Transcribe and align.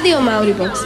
Rádio 0.00 0.24
Mauribox. 0.24 0.80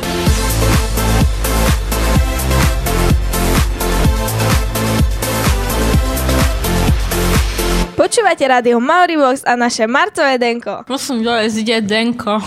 Počúvate 7.94 8.42
rádio 8.42 8.82
Mauribox 8.82 9.46
a 9.46 9.54
naše 9.54 9.86
marcové 9.86 10.34
denko. 10.34 10.82
Prosím, 10.82 11.22
dole 11.22 11.46
zide 11.46 11.78
Denko. 11.78 12.42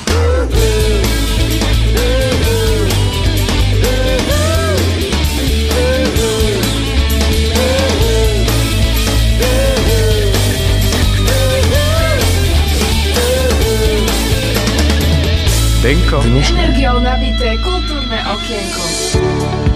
Denko. 15.87 16.19
Energiou 16.21 16.99
nabité 16.99 17.55
kultúrne 17.63 18.19
okienko. 18.33 19.66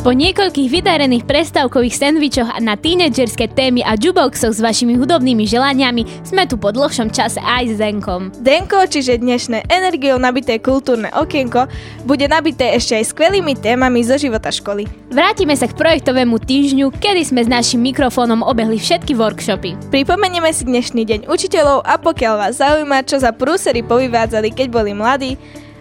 Po 0.00 0.16
niekoľkých 0.16 0.72
vydarených 0.72 1.28
prestávkových 1.28 1.92
sendvičoch 1.92 2.56
na 2.64 2.72
tínedžerské 2.72 3.52
témy 3.52 3.84
a 3.84 4.00
jukeboxoch 4.00 4.56
s 4.56 4.64
vašimi 4.64 4.96
hudobnými 4.96 5.44
želaniami 5.44 6.24
sme 6.24 6.48
tu 6.48 6.56
po 6.56 6.72
dlhšom 6.72 7.12
čase 7.12 7.36
aj 7.36 7.68
s 7.68 7.76
Denkom. 7.76 8.32
Denko, 8.40 8.88
čiže 8.88 9.20
dnešné 9.20 9.68
energiou 9.68 10.16
nabité 10.16 10.56
kultúrne 10.56 11.12
okienko, 11.12 11.68
bude 12.08 12.24
nabité 12.32 12.72
ešte 12.80 12.96
aj 12.96 13.12
skvelými 13.12 13.52
témami 13.60 14.00
zo 14.00 14.16
života 14.16 14.48
školy. 14.48 14.88
Vrátime 15.12 15.52
sa 15.52 15.68
k 15.68 15.76
projektovému 15.76 16.40
týždňu, 16.48 16.96
kedy 16.96 17.20
sme 17.20 17.44
s 17.44 17.52
našim 17.52 17.84
mikrofónom 17.84 18.40
obehli 18.40 18.80
všetky 18.80 19.12
workshopy. 19.12 19.76
Pripomenieme 19.92 20.48
si 20.56 20.64
dnešný 20.64 21.04
deň 21.04 21.20
učiteľov 21.28 21.84
a 21.84 22.00
pokiaľ 22.00 22.34
vás 22.40 22.56
zaujíma, 22.56 23.04
čo 23.04 23.20
za 23.20 23.36
prúsery 23.36 23.84
povyvádzali, 23.84 24.48
keď 24.48 24.66
boli 24.72 24.96
mladí, 24.96 25.36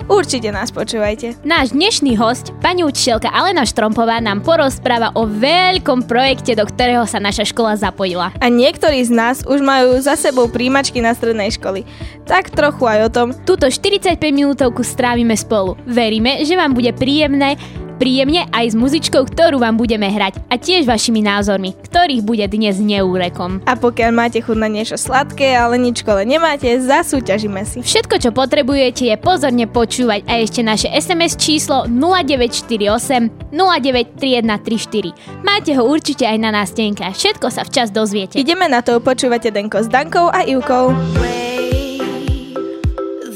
určite 0.09 0.49
nás 0.49 0.73
počúvajte. 0.73 1.39
Náš 1.45 1.71
dnešný 1.71 2.17
host, 2.17 2.51
pani 2.59 2.81
učiteľka 2.83 3.29
Alena 3.29 3.63
Štrompová, 3.63 4.17
nám 4.19 4.41
porozpráva 4.41 5.13
o 5.13 5.29
veľkom 5.29 6.09
projekte, 6.09 6.57
do 6.57 6.65
ktorého 6.65 7.05
sa 7.05 7.21
naša 7.21 7.47
škola 7.47 7.77
zapojila. 7.77 8.33
A 8.41 8.49
niektorí 8.49 9.05
z 9.05 9.13
nás 9.13 9.45
už 9.45 9.61
majú 9.61 10.01
za 10.01 10.17
sebou 10.17 10.49
príjimačky 10.49 10.99
na 10.99 11.13
strednej 11.13 11.53
školy. 11.53 11.85
Tak 12.25 12.51
trochu 12.51 12.83
aj 12.89 12.99
o 13.05 13.09
tom, 13.13 13.27
Túto 13.45 13.69
45 13.69 14.17
minútovku 14.29 14.81
strávime 14.81 15.37
spolu. 15.37 15.77
Veríme, 15.85 16.41
že 16.45 16.57
vám 16.57 16.73
bude 16.73 16.93
príjemné 16.93 17.57
príjemne 17.99 18.47
aj 18.55 18.71
s 18.71 18.75
muzičkou, 18.79 19.27
ktorú 19.27 19.59
vám 19.59 19.75
budeme 19.75 20.07
hrať 20.07 20.39
a 20.47 20.55
tiež 20.55 20.87
vašimi 20.87 21.19
názormi, 21.19 21.75
ktorých 21.75 22.23
bude 22.23 22.47
dnes 22.47 22.79
neúrekom. 22.79 23.59
A 23.67 23.75
pokiaľ 23.75 24.11
máte 24.15 24.39
chuť 24.39 24.57
na 24.57 24.71
niečo 24.71 24.95
sladké, 24.95 25.51
ale 25.59 25.75
nič 25.75 25.99
v 25.99 26.03
škole 26.07 26.21
nemáte, 26.23 26.71
zasúťažíme 26.79 27.61
si. 27.67 27.83
Všetko, 27.83 28.15
čo 28.23 28.31
potrebujete, 28.31 29.11
je 29.11 29.19
pozorne 29.19 29.67
počúvať 29.67 30.23
a 30.31 30.39
ešte 30.39 30.63
naše 30.63 30.87
SMS 30.87 31.35
číslo 31.35 31.83
0948 31.91 33.51
093134. 33.51 35.43
Máte 35.43 35.75
ho 35.75 35.83
určite 35.83 36.23
aj 36.23 36.37
na 36.39 36.55
nástenke 36.55 37.03
a 37.03 37.11
všetko 37.11 37.51
sa 37.51 37.67
včas 37.67 37.91
dozviete. 37.91 38.39
Ideme 38.39 38.71
na 38.71 38.79
to, 38.79 39.03
počúvate 39.03 39.51
Denko 39.51 39.83
s 39.83 39.91
Dankou 39.91 40.31
a 40.31 40.47
Ivkou. 40.47 40.95
Wait, 41.19 41.99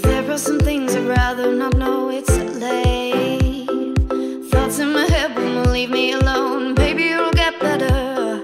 there 0.08 0.23
are 0.31 0.39
some 0.39 0.64
things 0.64 0.95
I'd 0.95 1.03
rather 1.03 1.52
not 1.52 1.75
know. 1.75 2.08
It's 2.14 2.42
leave 5.73 5.89
me 5.89 6.11
alone. 6.11 6.75
Baby, 6.75 7.05
it'll 7.09 7.31
get 7.31 7.59
better. 7.59 8.39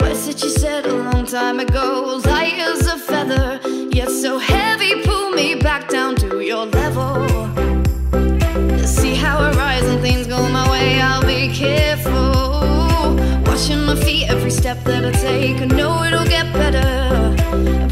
Words 0.00 0.26
that 0.26 0.40
you 0.42 0.48
said 0.48 0.86
a 0.86 0.94
long 0.94 1.26
time 1.26 1.60
ago. 1.60 2.18
Light 2.24 2.54
as 2.54 2.86
a 2.86 2.96
feather, 2.96 3.60
yet 3.90 4.08
so 4.08 4.38
heavy. 4.38 5.02
Pull 5.02 5.32
me 5.32 5.54
back 5.54 5.88
down 5.88 6.16
to 6.16 6.40
your 6.40 6.64
level. 6.64 7.26
See 8.86 9.14
how 9.14 9.36
I 9.38 9.50
rise 9.64 9.86
and 9.86 10.00
things 10.00 10.26
go 10.26 10.48
my 10.48 10.66
way. 10.70 10.98
I'll 10.98 11.26
be 11.26 11.52
careful. 11.52 13.18
Watching 13.48 13.84
my 13.84 13.96
feet 14.04 14.30
every 14.30 14.50
step 14.50 14.82
that 14.84 15.04
I 15.04 15.12
take. 15.12 15.60
I 15.60 15.66
know 15.66 16.02
it'll 16.04 16.30
get 16.36 16.50
better. 16.54 16.88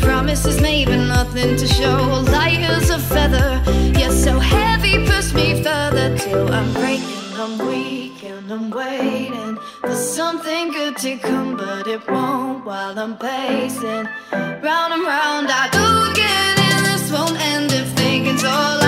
Promises 0.00 0.58
made, 0.62 0.86
but 0.86 1.04
nothing 1.16 1.54
to 1.54 1.66
show. 1.66 1.98
Light 2.36 2.60
as 2.60 2.88
a 2.88 2.98
feather, 2.98 3.62
yet 3.98 4.12
so 4.12 4.38
heavy. 4.38 5.04
Push 5.06 5.34
me 5.34 5.62
further 5.62 6.16
till 6.16 6.50
I'm 6.50 6.72
breaking. 6.72 7.19
I'm 7.40 7.56
weak 7.66 8.22
and 8.22 8.52
I'm 8.52 8.68
waiting 8.68 9.56
for 9.80 9.94
something 9.94 10.72
good 10.72 10.98
to 10.98 11.16
come, 11.16 11.56
but 11.56 11.86
it 11.86 12.06
won't 12.06 12.66
while 12.66 12.98
I'm 12.98 13.16
pacing 13.16 14.06
round 14.30 14.92
and 14.92 15.04
round. 15.04 15.48
I 15.48 15.70
go 15.72 16.10
again, 16.10 16.58
and 16.58 16.84
this 16.84 17.10
won't 17.10 17.40
end 17.40 17.72
if 17.72 17.88
thinking's 17.92 18.44
all 18.44 18.79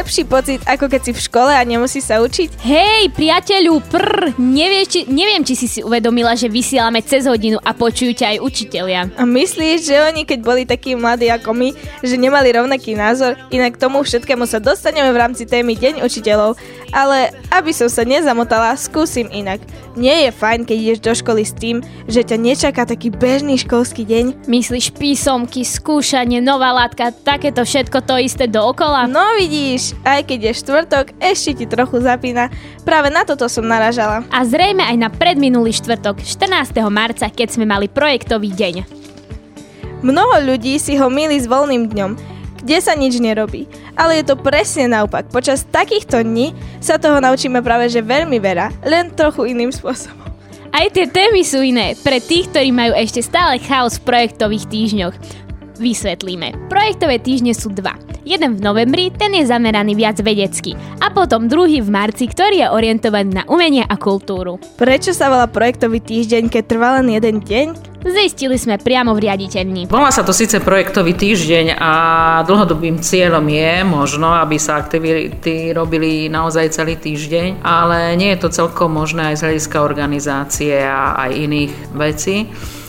lepší 0.00 0.24
pocit, 0.24 0.64
ako 0.64 0.88
keď 0.88 1.00
si 1.04 1.12
v 1.12 1.20
škole 1.28 1.52
a 1.52 1.60
nemusí 1.60 2.00
sa 2.00 2.24
učiť? 2.24 2.64
Hej, 2.64 3.12
priateľu, 3.12 3.84
prr, 3.84 4.32
nevieš, 4.40 4.86
či, 4.88 5.00
neviem, 5.12 5.44
či 5.44 5.52
si 5.52 5.68
si 5.68 5.84
uvedomila, 5.84 6.32
že 6.32 6.48
vysielame 6.48 7.04
cez 7.04 7.28
hodinu 7.28 7.60
a 7.60 7.76
počujú 7.76 8.16
ťa 8.16 8.32
aj 8.32 8.38
učitelia. 8.40 9.12
A 9.20 9.28
myslíš, 9.28 9.84
že 9.84 10.00
oni, 10.00 10.24
keď 10.24 10.38
boli 10.40 10.64
takí 10.64 10.96
mladí 10.96 11.28
ako 11.28 11.52
my, 11.52 11.68
že 12.00 12.16
nemali 12.16 12.48
rovnaký 12.48 12.96
názor, 12.96 13.36
inak 13.52 13.76
tomu 13.76 14.00
všetkému 14.00 14.48
sa 14.48 14.56
dostaneme 14.56 15.12
v 15.12 15.20
rámci 15.20 15.44
témy 15.44 15.76
Deň 15.76 16.00
učiteľov, 16.00 16.56
ale 16.96 17.36
aby 17.52 17.70
som 17.76 17.92
sa 17.92 18.00
nezamotala, 18.00 18.72
skúsim 18.80 19.28
inak. 19.28 19.60
Nie 19.98 20.26
je 20.26 20.30
fajn, 20.32 20.64
keď 20.64 20.76
ideš 20.80 21.00
do 21.02 21.12
školy 21.12 21.42
s 21.42 21.52
tým, 21.52 21.82
že 22.06 22.22
ťa 22.22 22.36
nečaká 22.38 22.86
taký 22.86 23.10
bežný 23.10 23.58
školský 23.58 24.06
deň? 24.06 24.46
Myslíš 24.46 24.94
písomky, 24.94 25.66
skúšanie, 25.66 26.38
nová 26.38 26.70
látka, 26.72 27.10
takéto 27.10 27.66
všetko 27.66 27.98
to 28.06 28.14
isté 28.22 28.46
dookola? 28.46 29.10
No 29.10 29.34
vidíš, 29.34 29.89
aj 30.04 30.26
keď 30.26 30.38
je 30.50 30.60
štvrtok, 30.64 31.06
ešte 31.20 31.62
ti 31.62 31.64
trochu 31.66 32.02
zapína. 32.02 32.48
Práve 32.82 33.08
na 33.12 33.22
toto 33.22 33.46
som 33.46 33.66
naražala. 33.66 34.24
A 34.30 34.42
zrejme 34.42 34.84
aj 34.84 34.96
na 34.96 35.08
predminulý 35.08 35.70
štvrtok, 35.74 36.22
14. 36.22 36.74
marca, 36.90 37.26
keď 37.28 37.48
sme 37.54 37.66
mali 37.68 37.86
projektový 37.86 38.50
deň. 38.52 38.74
Mnoho 40.00 40.40
ľudí 40.48 40.80
si 40.80 40.96
ho 40.96 41.12
milí 41.12 41.36
s 41.36 41.44
voľným 41.44 41.92
dňom, 41.92 42.10
kde 42.64 42.78
sa 42.80 42.96
nič 42.96 43.20
nerobí. 43.20 43.68
Ale 43.96 44.20
je 44.20 44.32
to 44.32 44.36
presne 44.36 44.92
naopak. 44.92 45.28
Počas 45.28 45.68
takýchto 45.68 46.24
dní 46.24 46.56
sa 46.80 46.96
toho 46.96 47.20
naučíme 47.20 47.60
práve 47.60 47.88
že 47.92 48.00
veľmi 48.00 48.40
veľa, 48.40 48.84
len 48.88 49.12
trochu 49.12 49.52
iným 49.52 49.72
spôsobom. 49.72 50.20
Aj 50.70 50.86
tie 50.86 51.10
témy 51.10 51.42
sú 51.42 51.66
iné, 51.66 51.98
pre 51.98 52.22
tých, 52.22 52.46
ktorí 52.54 52.70
majú 52.70 52.94
ešte 52.94 53.26
stále 53.26 53.58
chaos 53.58 53.98
v 53.98 54.06
projektových 54.06 54.70
týždňoch. 54.70 55.14
Vysvetlíme. 55.80 56.68
Projektové 56.68 57.16
týždne 57.16 57.56
sú 57.56 57.72
dva. 57.72 57.96
Jeden 58.20 58.60
v 58.60 58.60
novembri, 58.60 59.08
ten 59.08 59.32
je 59.32 59.48
zameraný 59.48 59.96
viac 59.96 60.20
vedecky. 60.20 60.76
A 61.00 61.08
potom 61.08 61.48
druhý 61.48 61.80
v 61.80 61.88
marci, 61.88 62.28
ktorý 62.28 62.60
je 62.60 62.68
orientovaný 62.68 63.40
na 63.40 63.44
umenie 63.48 63.88
a 63.88 63.96
kultúru. 63.96 64.60
Prečo 64.76 65.16
sa 65.16 65.32
volá 65.32 65.48
projektový 65.48 66.04
týždeň, 66.04 66.52
keď 66.52 66.62
trvá 66.68 67.00
len 67.00 67.16
jeden 67.16 67.40
deň? 67.40 67.66
Zistili 68.00 68.60
sme 68.60 68.76
priamo 68.76 69.16
v 69.16 69.28
riaditeľni. 69.28 69.88
Volá 69.88 70.12
sa 70.12 70.20
to 70.20 70.36
síce 70.36 70.60
projektový 70.60 71.16
týždeň 71.16 71.76
a 71.76 71.92
dlhodobým 72.44 73.00
cieľom 73.00 73.44
je 73.44 73.72
možno, 73.84 74.36
aby 74.36 74.60
sa 74.60 74.80
aktivity 74.80 75.72
robili 75.72 76.28
naozaj 76.28 76.76
celý 76.76 77.00
týždeň, 77.00 77.60
ale 77.64 78.20
nie 78.20 78.32
je 78.36 78.40
to 78.40 78.48
celkom 78.52 78.96
možné 78.96 79.32
aj 79.32 79.36
z 79.40 79.44
hľadiska 79.48 79.76
organizácie 79.80 80.76
a 80.80 81.28
aj 81.28 81.30
iných 81.40 81.72
vecí. 81.96 82.36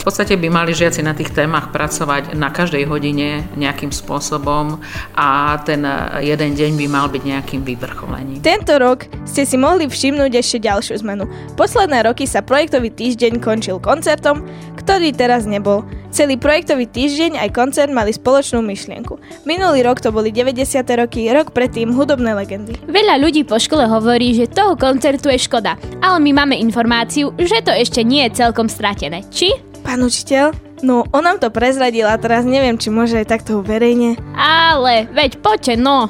V 0.01 0.09
podstate 0.09 0.33
by 0.33 0.49
mali 0.49 0.73
žiaci 0.73 1.05
na 1.05 1.13
tých 1.13 1.29
témach 1.29 1.69
pracovať 1.69 2.33
na 2.33 2.49
každej 2.49 2.89
hodine 2.89 3.45
nejakým 3.53 3.93
spôsobom 3.93 4.81
a 5.13 5.61
ten 5.61 5.85
jeden 6.25 6.57
deň 6.57 6.71
by 6.73 6.85
mal 6.89 7.05
byť 7.05 7.21
nejakým 7.21 7.61
vyvrcholením. 7.61 8.41
Tento 8.41 8.81
rok 8.81 9.05
ste 9.29 9.45
si 9.45 9.61
mohli 9.61 9.85
všimnúť 9.85 10.41
ešte 10.41 10.57
ďalšiu 10.65 11.05
zmenu. 11.05 11.29
Posledné 11.53 12.01
roky 12.01 12.25
sa 12.25 12.41
projektový 12.41 12.89
týždeň 12.89 13.37
končil 13.45 13.77
koncertom, 13.77 14.41
ktorý 14.81 15.13
teraz 15.13 15.45
nebol. 15.45 15.85
Celý 16.09 16.35
projektový 16.41 16.89
týždeň 16.89 17.37
aj 17.37 17.53
koncert 17.53 17.93
mali 17.93 18.09
spoločnú 18.09 18.65
myšlienku. 18.65 19.21
Minulý 19.45 19.85
rok 19.85 20.01
to 20.01 20.09
boli 20.09 20.33
90. 20.33 20.81
roky, 20.97 21.29
rok 21.29 21.53
predtým 21.53 21.93
hudobné 21.93 22.33
legendy. 22.33 22.73
Veľa 22.89 23.21
ľudí 23.21 23.45
po 23.45 23.61
škole 23.61 23.85
hovorí, 23.85 24.33
že 24.33 24.49
toho 24.49 24.73
koncertu 24.73 25.29
je 25.29 25.37
škoda, 25.37 25.77
ale 26.01 26.17
my 26.25 26.41
máme 26.41 26.57
informáciu, 26.57 27.37
že 27.37 27.61
to 27.61 27.69
ešte 27.69 28.01
nie 28.01 28.25
je 28.27 28.41
celkom 28.41 28.65
stratené. 28.65 29.21
Či? 29.29 29.70
Pán 29.81 30.01
učiteľ? 30.05 30.53
No, 30.81 31.05
on 31.13 31.25
nám 31.25 31.37
to 31.37 31.53
prezradil 31.53 32.09
a 32.09 32.17
teraz 32.17 32.41
neviem, 32.41 32.77
či 32.77 32.89
môže 32.89 33.17
aj 33.17 33.29
takto 33.29 33.61
verejne. 33.61 34.17
Ale, 34.33 35.05
veď 35.13 35.37
poďte, 35.41 35.77
no. 35.77 36.09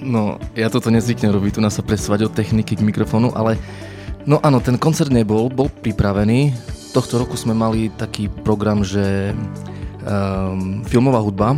No, 0.00 0.40
ja 0.56 0.72
toto 0.72 0.88
nezvyknem 0.88 1.32
robiť, 1.32 1.56
tu 1.56 1.60
nás 1.60 1.76
sa 1.76 1.84
presúvať 1.84 2.28
od 2.28 2.32
techniky 2.32 2.76
k 2.76 2.84
mikrofónu, 2.84 3.36
ale 3.36 3.60
no 4.24 4.40
áno, 4.40 4.60
ten 4.60 4.80
koncert 4.80 5.12
nebol, 5.12 5.52
bol 5.52 5.68
pripravený. 5.68 6.56
Tohto 6.96 7.20
roku 7.20 7.36
sme 7.36 7.52
mali 7.52 7.92
taký 7.92 8.32
program, 8.32 8.80
že 8.80 9.36
um, 10.04 10.80
filmová 10.88 11.20
hudba. 11.20 11.56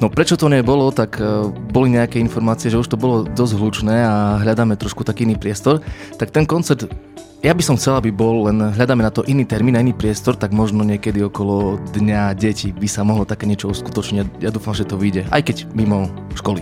No 0.00 0.08
prečo 0.08 0.34
to 0.34 0.50
nebolo, 0.50 0.90
tak 0.90 1.20
uh, 1.22 1.46
boli 1.48 1.94
nejaké 1.94 2.18
informácie, 2.18 2.72
že 2.72 2.80
už 2.80 2.90
to 2.90 2.98
bolo 2.98 3.22
dosť 3.22 3.54
hlučné 3.54 3.96
a 4.02 4.40
hľadáme 4.42 4.74
trošku 4.74 5.06
taký 5.06 5.28
iný 5.28 5.38
priestor. 5.38 5.84
Tak 6.18 6.34
ten 6.34 6.48
koncert, 6.48 6.90
ja 7.40 7.56
by 7.56 7.62
som 7.64 7.80
chcel, 7.80 7.96
aby 7.96 8.12
bol, 8.12 8.52
len 8.52 8.60
hľadáme 8.60 9.00
na 9.00 9.08
to 9.08 9.24
iný 9.24 9.48
termín, 9.48 9.72
iný 9.72 9.96
priestor, 9.96 10.36
tak 10.36 10.52
možno 10.52 10.84
niekedy 10.84 11.24
okolo 11.24 11.80
Dňa 11.96 12.36
detí 12.36 12.68
by 12.68 12.84
sa 12.84 13.00
mohlo 13.00 13.24
také 13.24 13.48
niečo 13.48 13.72
uskutočniť. 13.72 14.44
Ja 14.44 14.52
dúfam, 14.52 14.76
že 14.76 14.84
to 14.84 15.00
vyjde, 15.00 15.24
aj 15.32 15.48
keď 15.48 15.56
mimo 15.72 16.12
školy. 16.36 16.60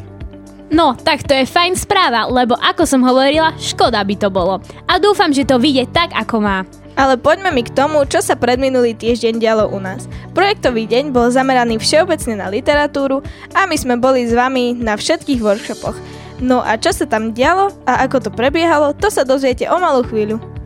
No, 0.71 0.95
tak 0.95 1.25
to 1.27 1.35
je 1.35 1.49
fajn 1.49 1.75
správa, 1.81 2.31
lebo 2.31 2.55
ako 2.55 2.85
som 2.87 3.03
hovorila, 3.03 3.57
škoda 3.59 4.05
by 4.05 4.15
to 4.21 4.29
bolo. 4.31 4.63
A 4.87 5.01
dúfam, 5.03 5.35
že 5.35 5.49
to 5.49 5.59
vyjde 5.59 5.91
tak, 5.91 6.15
ako 6.15 6.45
má. 6.45 6.63
Ale 6.95 7.19
poďme 7.19 7.51
mi 7.51 7.63
k 7.67 7.75
tomu, 7.75 8.05
čo 8.07 8.23
sa 8.23 8.39
predminulý 8.39 8.95
týždeň 8.95 9.41
dialo 9.41 9.65
u 9.71 9.79
nás. 9.83 10.07
Projektový 10.37 10.87
deň 10.87 11.11
bol 11.11 11.33
zameraný 11.33 11.81
všeobecne 11.83 12.39
na 12.39 12.53
literatúru 12.53 13.25
a 13.57 13.67
my 13.67 13.75
sme 13.75 13.97
boli 13.99 14.29
s 14.29 14.35
vami 14.37 14.77
na 14.79 14.95
všetkých 14.95 15.43
workshopoch. 15.43 15.97
No 16.39 16.63
a 16.63 16.79
čo 16.79 16.95
sa 16.95 17.09
tam 17.09 17.35
dialo 17.35 17.75
a 17.83 18.07
ako 18.07 18.29
to 18.29 18.31
prebiehalo, 18.31 18.95
to 18.95 19.11
sa 19.11 19.27
dozviete 19.27 19.67
o 19.67 19.79
malú 19.81 20.07
chvíľu. 20.07 20.58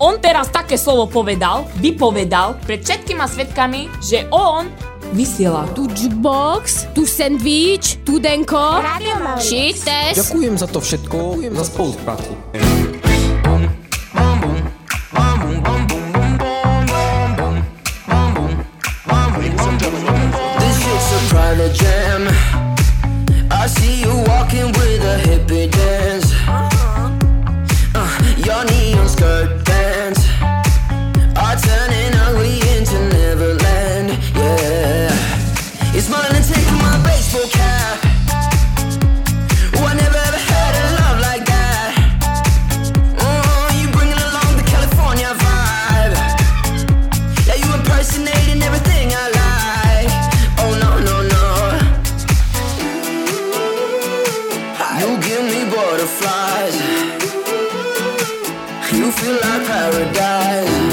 On 0.00 0.16
teraz 0.16 0.48
také 0.48 0.80
slovo 0.80 1.12
povedal, 1.12 1.68
vypovedal 1.76 2.56
pred 2.64 2.80
všetkými 2.80 3.20
svetkami, 3.20 3.92
že 4.00 4.24
on 4.32 4.64
vysiela. 5.12 5.68
Tu 5.76 5.84
jukebox, 5.92 6.88
tu 6.96 7.04
sandwich, 7.04 8.00
tu 8.00 8.16
denko, 8.16 8.80
shit 9.36 9.76
test. 9.76 10.24
Ďakujem 10.24 10.56
za 10.56 10.72
to 10.72 10.80
všetko, 10.80 11.16
ďakujem 11.36 11.52
za 11.52 11.64
spoluprácu. 11.68 12.32
Jam. 21.70 22.24
I 23.52 23.68
see 23.68 24.00
you 24.00 24.10
walking 24.26 24.72
with 24.74 25.04
a 25.04 25.29
You 59.00 59.10
feel 59.12 59.32
like 59.32 59.66
paradise. 59.66 60.89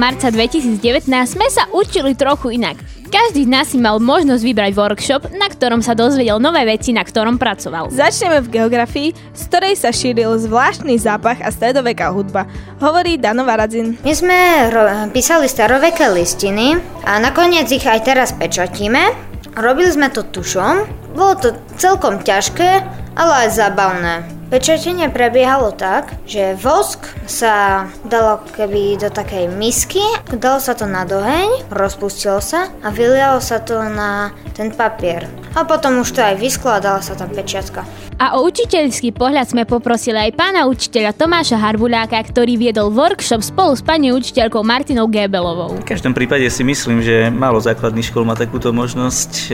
Marca 0.00 0.32
2019 0.32 0.80
sme 1.28 1.44
sa 1.52 1.68
učili 1.76 2.16
trochu 2.16 2.56
inak. 2.56 2.80
Každý 3.12 3.44
z 3.44 3.52
nás 3.52 3.68
si 3.68 3.76
mal 3.76 4.00
možnosť 4.00 4.40
vybrať 4.40 4.72
workshop, 4.72 5.22
na 5.36 5.52
ktorom 5.52 5.84
sa 5.84 5.92
dozvedel 5.92 6.40
nové 6.40 6.64
veci, 6.64 6.96
na 6.96 7.04
ktorom 7.04 7.36
pracoval. 7.36 7.92
Začneme 7.92 8.40
v 8.40 8.48
geografii, 8.48 9.12
z 9.12 9.42
ktorej 9.50 9.74
sa 9.76 9.92
šíril 9.92 10.40
zvláštny 10.40 10.96
zápach 10.96 11.42
a 11.44 11.52
stredoveká 11.52 12.08
hudba, 12.14 12.48
hovorí 12.80 13.20
Dano 13.20 13.44
Varadzin. 13.44 14.00
My 14.00 14.14
sme 14.16 14.38
ro- 14.72 14.88
písali 15.12 15.50
staroveké 15.50 16.08
listiny 16.08 16.80
a 17.04 17.20
nakoniec 17.20 17.68
ich 17.68 17.84
aj 17.84 18.00
teraz 18.06 18.32
pečatíme. 18.32 19.12
Robili 19.58 19.90
sme 19.90 20.08
to 20.14 20.24
tušom, 20.30 20.86
bolo 21.12 21.34
to 21.36 21.52
celkom 21.76 22.22
ťažké, 22.22 22.86
ale 23.16 23.46
aj 23.46 23.48
zábavné. 23.54 24.14
Pečatenie 24.50 25.06
prebiehalo 25.14 25.70
tak, 25.70 26.10
že 26.26 26.58
vosk 26.58 27.06
sa 27.30 27.86
dalo 28.02 28.42
keby 28.50 28.98
do 28.98 29.06
takej 29.06 29.46
misky, 29.46 30.02
dalo 30.26 30.58
sa 30.58 30.74
to 30.74 30.90
na 30.90 31.06
doheň, 31.06 31.70
rozpustilo 31.70 32.42
sa 32.42 32.66
a 32.82 32.90
vylialo 32.90 33.38
sa 33.38 33.62
to 33.62 33.78
na 33.78 34.34
ten 34.50 34.74
papier. 34.74 35.30
A 35.54 35.62
potom 35.62 36.02
už 36.02 36.18
to 36.18 36.18
aj 36.18 36.34
vysklo 36.34 36.74
a 36.74 36.82
dala 36.82 36.98
sa 36.98 37.14
tam 37.14 37.30
pečiatka. 37.30 37.86
A 38.20 38.36
o 38.36 38.44
učiteľský 38.44 39.16
pohľad 39.16 39.48
sme 39.48 39.64
poprosili 39.64 40.18
aj 40.18 40.36
pána 40.36 40.66
učiteľa 40.66 41.16
Tomáša 41.16 41.56
Harbuláka, 41.56 42.18
ktorý 42.18 42.58
viedol 42.58 42.92
workshop 42.92 43.46
spolu 43.46 43.72
s 43.72 43.86
pani 43.86 44.10
učiteľkou 44.12 44.60
Martinou 44.66 45.06
Gebelovou. 45.06 45.78
V 45.78 45.88
každom 45.88 46.12
prípade 46.12 46.44
si 46.52 46.66
myslím, 46.66 47.00
že 47.00 47.30
málo 47.32 47.62
základných 47.62 48.12
škôl 48.12 48.28
má 48.28 48.36
takúto 48.36 48.74
možnosť 48.76 49.32
e, 49.48 49.50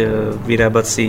vyrábať 0.50 0.86
si 0.88 1.06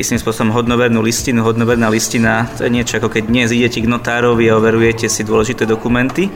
istým 0.00 0.16
spôsobom 0.16 0.56
hodnovernú 0.56 1.04
listinu. 1.04 1.44
Hodnoverná 1.44 1.92
listina 1.92 2.48
to 2.56 2.64
je 2.64 2.72
niečo 2.72 2.96
ako 2.96 3.12
keď 3.12 3.24
dnes 3.28 3.48
idete 3.52 3.84
k 3.84 3.90
notárovi 3.90 4.48
a 4.48 4.56
overujete 4.56 5.06
si 5.06 5.20
dôležité 5.20 5.68
dokumenty. 5.68 6.32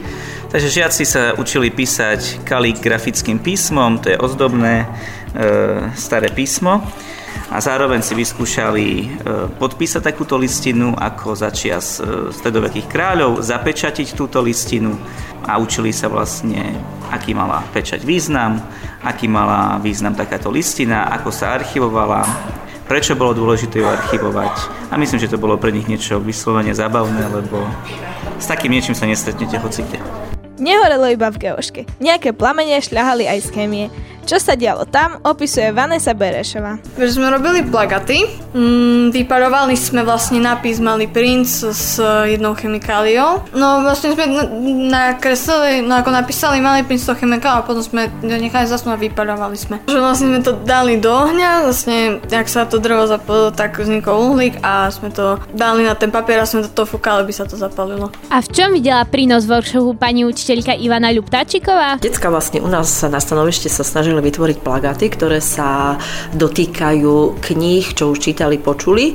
Takže 0.51 0.69
žiaci 0.69 1.05
sa 1.07 1.23
učili 1.39 1.71
písať 1.71 2.43
kaligrafickým 2.43 3.39
písmom, 3.39 4.03
to 4.03 4.11
je 4.11 4.19
ozdobné 4.19 4.83
e, 4.83 4.87
staré 5.95 6.35
písmo 6.35 6.83
a 7.51 7.59
zároveň 7.63 8.03
si 8.03 8.19
vyskúšali 8.19 8.87
e, 8.91 9.07
podpísať 9.59 10.03
takúto 10.03 10.35
listinu 10.35 10.91
ako 10.99 11.39
začias 11.39 12.03
e, 12.03 12.35
stredovekých 12.35 12.91
kráľov, 12.91 13.47
zapečatiť 13.47 14.19
túto 14.19 14.43
listinu 14.43 14.99
a 15.47 15.59
učili 15.63 15.95
sa 15.95 16.11
vlastne, 16.11 16.75
aký 17.15 17.31
mala 17.31 17.63
pečať 17.71 18.03
význam, 18.03 18.59
aký 19.07 19.31
mala 19.31 19.79
význam 19.79 20.19
takáto 20.19 20.51
listina, 20.51 21.15
ako 21.15 21.31
sa 21.31 21.55
archivovala, 21.55 22.27
prečo 22.91 23.15
bolo 23.15 23.39
dôležité 23.39 23.79
ju 23.79 23.87
archivovať. 23.87 24.51
A 24.91 24.99
myslím, 24.99 25.23
že 25.23 25.31
to 25.31 25.39
bolo 25.39 25.55
pre 25.55 25.71
nich 25.71 25.87
niečo 25.87 26.19
vyslovene 26.19 26.75
zábavné, 26.75 27.23
lebo 27.31 27.63
s 28.43 28.51
takým 28.51 28.75
niečím 28.75 28.99
sa 28.99 29.07
nestretnete 29.07 29.63
hocikde. 29.63 30.03
Nehorelo 30.59 31.07
iba 31.07 31.31
v 31.31 31.39
geoške. 31.39 31.87
Nejaké 32.03 32.35
plamene 32.35 32.83
šľahali 32.83 33.31
aj 33.31 33.47
z 33.47 33.49
chémie. 33.55 33.87
Čo 34.25 34.37
sa 34.39 34.55
dialo 34.55 34.87
tam, 34.87 35.19
opisuje 35.25 35.73
Vanessa 35.73 36.15
Berešová. 36.15 36.79
Že 36.95 37.19
sme 37.19 37.27
robili 37.29 37.65
plagaty, 37.65 38.25
mm, 38.55 39.11
vyparovali 39.11 39.75
sme 39.75 40.05
vlastne 40.05 40.39
nápis 40.39 40.79
Malý 40.79 41.11
princ 41.11 41.49
s 41.67 41.99
jednou 42.27 42.55
chemikáliou. 42.55 43.43
No 43.53 43.83
vlastne 43.83 44.15
sme 44.15 44.25
na- 44.29 44.49
nakreslili, 44.91 45.83
no 45.83 45.99
ako 45.99 46.11
napísali 46.13 46.61
Malý 46.61 46.87
princ 46.87 47.03
to 47.03 47.15
chemikáliou 47.15 47.63
a 47.63 47.67
potom 47.67 47.83
sme 47.83 48.07
nechali 48.23 48.67
zasnúť 48.67 48.95
a 48.95 49.01
vyparovali 49.01 49.57
sme. 49.57 49.77
Že 49.87 49.99
vlastne 49.99 50.27
sme 50.31 50.41
to 50.45 50.53
dali 50.63 51.01
do 51.01 51.11
ohňa, 51.11 51.67
vlastne 51.67 52.21
ak 52.25 52.47
sa 52.47 52.65
to 52.65 52.79
drevo 52.79 53.07
zapalilo, 53.07 53.51
tak 53.51 53.77
vznikol 53.77 54.33
uhlík 54.33 54.63
a 54.63 54.89
sme 54.91 55.11
to 55.11 55.41
dali 55.53 55.83
na 55.83 55.99
ten 55.99 56.13
papier 56.13 56.41
a 56.41 56.47
sme 56.47 56.63
do 56.63 56.71
toho 56.71 56.87
fúkali, 56.87 57.25
aby 57.25 57.33
sa 57.35 57.45
to 57.45 57.59
zapalilo. 57.59 58.13
A 58.31 58.39
v 58.39 58.49
čom 58.51 58.71
videla 58.71 59.03
prínos 59.05 59.45
workshopu 59.47 59.99
pani 59.99 60.23
učiteľka 60.23 60.77
Ivana 60.79 61.11
Ľuptáčiková? 61.11 61.99
Decka 61.99 62.31
vlastne 62.31 62.63
u 62.63 62.69
nás 62.71 63.03
na 63.03 63.19
stanovište 63.19 63.67
sa 63.67 63.83
snažili 64.11 64.27
vytvoriť 64.27 64.59
plagáty, 64.67 65.07
ktoré 65.07 65.39
sa 65.39 65.95
dotýkajú 66.35 67.39
kníh, 67.39 67.87
čo 67.95 68.11
už 68.11 68.19
čítali, 68.19 68.59
počuli. 68.59 69.15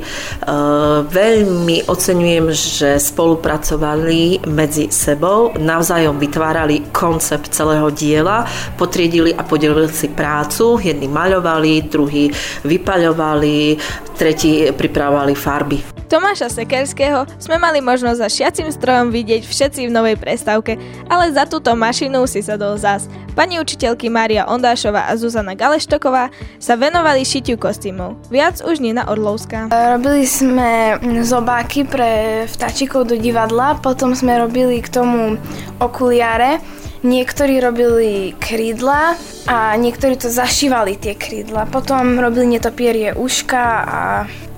veľmi 1.04 1.84
oceňujem, 1.84 2.46
že 2.48 2.96
spolupracovali 2.96 4.48
medzi 4.48 4.88
sebou, 4.88 5.52
navzájom 5.60 6.16
vytvárali 6.16 6.88
koncept 6.96 7.52
celého 7.52 7.92
diela, 7.92 8.48
potriedili 8.80 9.36
a 9.36 9.44
podelili 9.44 9.92
si 9.92 10.08
prácu. 10.08 10.80
Jedni 10.80 11.12
maľovali, 11.12 11.92
druhí 11.92 12.32
vypaľovali, 12.64 13.76
tretí 14.16 14.72
pripravovali 14.72 15.34
farby. 15.36 15.95
Tomáša 16.06 16.46
Sekerského 16.46 17.26
sme 17.42 17.58
mali 17.58 17.82
možnosť 17.82 18.18
za 18.22 18.28
šiacim 18.30 18.70
strojom 18.70 19.10
vidieť 19.10 19.42
všetci 19.42 19.90
v 19.90 19.94
novej 19.94 20.16
prestávke, 20.16 20.78
ale 21.10 21.34
za 21.34 21.50
túto 21.50 21.74
mašinu 21.74 22.30
si 22.30 22.46
sadol 22.46 22.78
zas. 22.78 23.10
Pani 23.34 23.58
učiteľky 23.58 24.06
Mária 24.06 24.46
Ondášová 24.46 25.10
a 25.10 25.18
Zuzana 25.18 25.58
Galeštoková 25.58 26.30
sa 26.62 26.74
venovali 26.78 27.26
šitiu 27.26 27.58
kostýmov. 27.58 28.16
Viac 28.30 28.62
už 28.62 28.78
Nina 28.78 29.04
Orlovská. 29.10 29.68
Robili 29.68 30.24
sme 30.24 30.96
zobáky 31.26 31.82
pre 31.84 32.46
vtáčikov 32.48 33.10
do 33.10 33.18
divadla, 33.18 33.76
potom 33.82 34.14
sme 34.14 34.38
robili 34.38 34.78
k 34.80 34.88
tomu 34.88 35.36
okuliare 35.82 36.62
Niektorí 37.06 37.62
robili 37.62 38.34
krídla 38.34 39.14
a 39.46 39.78
niektorí 39.78 40.18
to 40.18 40.26
zašívali 40.26 40.98
tie 40.98 41.14
krídla. 41.14 41.70
Potom 41.70 42.18
robili 42.18 42.58
netopierie 42.58 43.14
uška 43.14 43.62
a 43.86 44.00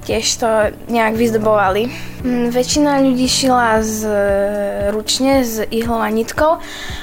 tiež 0.09 0.25
to 0.41 0.49
nejak 0.89 1.21
vyzdobovali. 1.21 1.93
Mm, 2.25 2.49
Väčšina 2.49 3.05
ľudí 3.05 3.29
šila 3.29 3.85
z, 3.85 4.01
ručne 4.89 5.45
s 5.45 5.61
ihlou 5.69 6.01
a 6.01 6.09
nitkou 6.09 6.57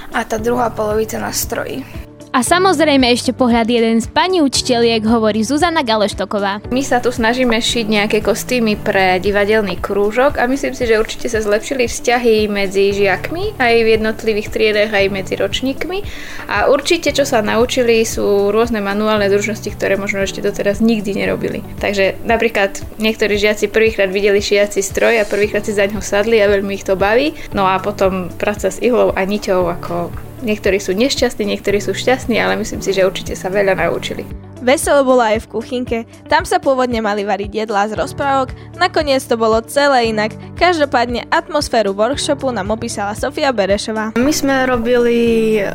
a 0.10 0.20
tá 0.26 0.42
druhá 0.42 0.74
polovica 0.74 1.22
na 1.22 1.30
stroji. 1.30 2.05
A 2.36 2.44
samozrejme 2.44 3.08
ešte 3.16 3.32
pohľad 3.32 3.64
jeden 3.64 4.04
z 4.04 4.12
pani 4.12 4.44
učiteľiek 4.44 5.08
hovorí 5.08 5.40
Zuzana 5.48 5.88
Galeštoková. 5.88 6.68
My 6.68 6.84
sa 6.84 7.00
tu 7.00 7.08
snažíme 7.08 7.56
šiť 7.56 7.88
nejaké 7.88 8.20
kostýmy 8.20 8.76
pre 8.76 9.24
divadelný 9.24 9.80
krúžok 9.80 10.36
a 10.36 10.44
myslím 10.44 10.76
si, 10.76 10.84
že 10.84 11.00
určite 11.00 11.32
sa 11.32 11.40
zlepšili 11.40 11.88
vzťahy 11.88 12.52
medzi 12.52 12.92
žiakmi 12.92 13.56
aj 13.56 13.76
v 13.80 13.88
jednotlivých 13.88 14.52
triedách, 14.52 14.92
aj 14.92 15.16
medzi 15.16 15.40
ročníkmi. 15.40 16.04
A 16.52 16.68
určite, 16.68 17.16
čo 17.16 17.24
sa 17.24 17.40
naučili, 17.40 18.04
sú 18.04 18.52
rôzne 18.52 18.84
manuálne 18.84 19.32
zručnosti, 19.32 19.72
ktoré 19.72 19.96
možno 19.96 20.20
ešte 20.20 20.44
doteraz 20.44 20.84
nikdy 20.84 21.16
nerobili. 21.16 21.64
Takže 21.80 22.20
napríklad 22.28 22.84
niektorí 23.00 23.40
žiaci 23.40 23.72
prvýkrát 23.72 24.12
videli 24.12 24.44
šiaci 24.44 24.84
stroj 24.84 25.24
a 25.24 25.30
prvýkrát 25.30 25.64
si 25.64 25.72
za 25.72 25.88
ňo 25.88 26.04
sadli 26.04 26.44
a 26.44 26.52
veľmi 26.52 26.76
ich 26.76 26.84
to 26.84 27.00
baví. 27.00 27.32
No 27.56 27.64
a 27.64 27.80
potom 27.80 28.28
práca 28.28 28.68
s 28.68 28.84
ihlou 28.84 29.16
a 29.16 29.24
niťou 29.24 29.72
ako 29.72 30.12
Niektorí 30.46 30.78
sú 30.78 30.94
nešťastní, 30.94 31.58
niektorí 31.58 31.82
sú 31.82 31.98
šťastní, 31.98 32.38
ale 32.38 32.54
myslím 32.62 32.78
si, 32.86 32.94
že 32.94 33.02
určite 33.02 33.34
sa 33.34 33.50
veľa 33.50 33.82
naučili. 33.82 34.22
Veselo 34.66 35.06
bolo 35.06 35.22
aj 35.22 35.46
v 35.46 35.50
kuchynke, 35.52 35.98
tam 36.26 36.42
sa 36.42 36.58
pôvodne 36.58 36.98
mali 36.98 37.22
variť 37.22 37.66
jedlá 37.66 37.86
z 37.86 38.02
rozprávok, 38.02 38.50
nakoniec 38.82 39.22
to 39.22 39.38
bolo 39.38 39.62
celé 39.62 40.10
inak. 40.10 40.34
Každopádne 40.58 41.30
atmosféru 41.30 41.94
workshopu 41.94 42.50
nám 42.50 42.74
opísala 42.74 43.14
Sofia 43.14 43.54
Berešová. 43.54 44.18
My 44.18 44.34
sme 44.34 44.66
robili 44.66 45.18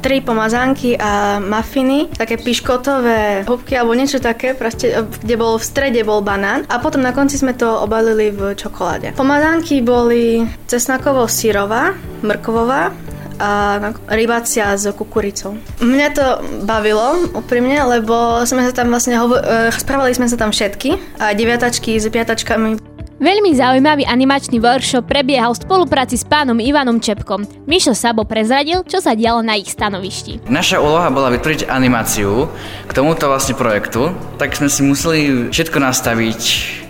tri 0.03 0.19
pomazánky 0.19 0.99
a 0.99 1.39
mafiny, 1.39 2.11
také 2.19 2.35
piškotové 2.35 3.47
húbky 3.47 3.79
alebo 3.79 3.95
niečo 3.95 4.19
také, 4.19 4.59
proste, 4.59 4.91
kde 5.23 5.35
bol 5.39 5.55
v 5.59 5.65
strede 5.67 6.03
bol 6.03 6.19
banán 6.19 6.67
a 6.67 6.83
potom 6.83 6.99
na 6.99 7.15
konci 7.15 7.39
sme 7.39 7.55
to 7.55 7.71
obalili 7.71 8.35
v 8.35 8.59
čokoláde. 8.59 9.15
Pomazánky 9.15 9.87
boli 9.87 10.43
cesnakovo-sírová, 10.67 11.95
mrkovová 12.27 12.91
a 13.41 13.81
rybácia 14.13 14.69
s 14.77 14.85
kukuricou. 14.93 15.57
Mňa 15.81 16.09
to 16.13 16.27
bavilo 16.69 17.33
úprimne, 17.33 17.81
lebo 17.89 18.45
sme 18.45 18.69
sa 18.69 18.73
tam 18.77 18.93
vlastne 18.93 19.17
hovo- 19.17 19.41
e, 19.41 19.73
správali 19.73 20.13
sme 20.13 20.29
sa 20.29 20.37
tam 20.37 20.53
všetky, 20.53 21.17
a 21.17 21.33
deviatačky 21.33 21.97
s 21.97 22.05
piatačkami. 22.13 22.90
Veľmi 23.21 23.53
zaujímavý 23.53 24.09
animačný 24.09 24.65
workshop 24.65 25.05
prebiehal 25.05 25.53
v 25.53 25.61
spolupráci 25.61 26.17
s 26.17 26.25
pánom 26.25 26.57
Ivanom 26.57 26.97
Čepkom. 26.97 27.45
Mišo 27.69 27.93
Sabo 27.93 28.25
prezradil, 28.25 28.81
čo 28.89 28.97
sa 28.97 29.13
dialo 29.13 29.45
na 29.45 29.61
ich 29.61 29.69
stanovišti. 29.69 30.49
Naša 30.49 30.81
úloha 30.81 31.13
bola 31.13 31.29
vytvoriť 31.37 31.69
animáciu 31.69 32.49
k 32.89 32.93
tomuto 32.97 33.29
vlastne 33.29 33.61
projektu, 33.61 34.17
tak 34.41 34.57
sme 34.57 34.73
si 34.73 34.81
museli 34.81 35.21
všetko 35.53 35.79
nastaviť. 35.85 36.41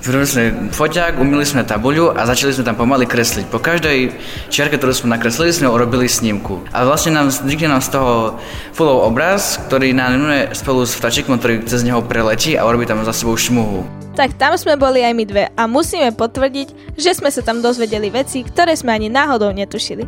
Vytvorili 0.07 0.29
sme 0.31 0.45
foťák, 0.71 1.19
umili 1.19 1.43
sme 1.43 1.67
tabuľu 1.67 2.15
a 2.15 2.23
začali 2.23 2.55
sme 2.55 2.63
tam 2.63 2.79
pomaly 2.79 3.11
kresliť. 3.11 3.51
Po 3.51 3.59
každej 3.59 4.15
čiarke, 4.55 4.79
ktorú 4.79 4.95
sme 4.95 5.19
nakreslili, 5.19 5.51
sme 5.51 5.67
urobili 5.67 6.07
snímku. 6.07 6.63
A 6.71 6.87
vlastne 6.87 7.11
nám 7.11 7.35
vznikne 7.35 7.75
nám 7.75 7.83
z 7.83 7.99
toho 7.99 8.39
fullov 8.71 9.03
obraz, 9.03 9.59
ktorý 9.67 9.91
nanimuje 9.91 10.55
spolu 10.55 10.87
s 10.87 10.95
vtačikom, 10.95 11.43
ktorý 11.43 11.67
cez 11.67 11.83
neho 11.83 11.99
preletí 12.07 12.55
a 12.55 12.63
urobí 12.71 12.87
tam 12.87 13.03
za 13.03 13.11
sebou 13.11 13.35
šmuhu. 13.35 13.83
Tak 14.21 14.37
tam 14.37 14.53
sme 14.53 14.77
boli 14.77 15.01
aj 15.01 15.17
my 15.17 15.25
dve 15.25 15.45
a 15.49 15.65
musíme 15.65 16.13
potvrdiť, 16.13 16.93
že 17.01 17.17
sme 17.17 17.33
sa 17.33 17.41
tam 17.41 17.65
dozvedeli 17.65 18.13
veci, 18.13 18.45
ktoré 18.45 18.77
sme 18.77 18.93
ani 18.93 19.09
náhodou 19.09 19.49
netušili. 19.49 20.05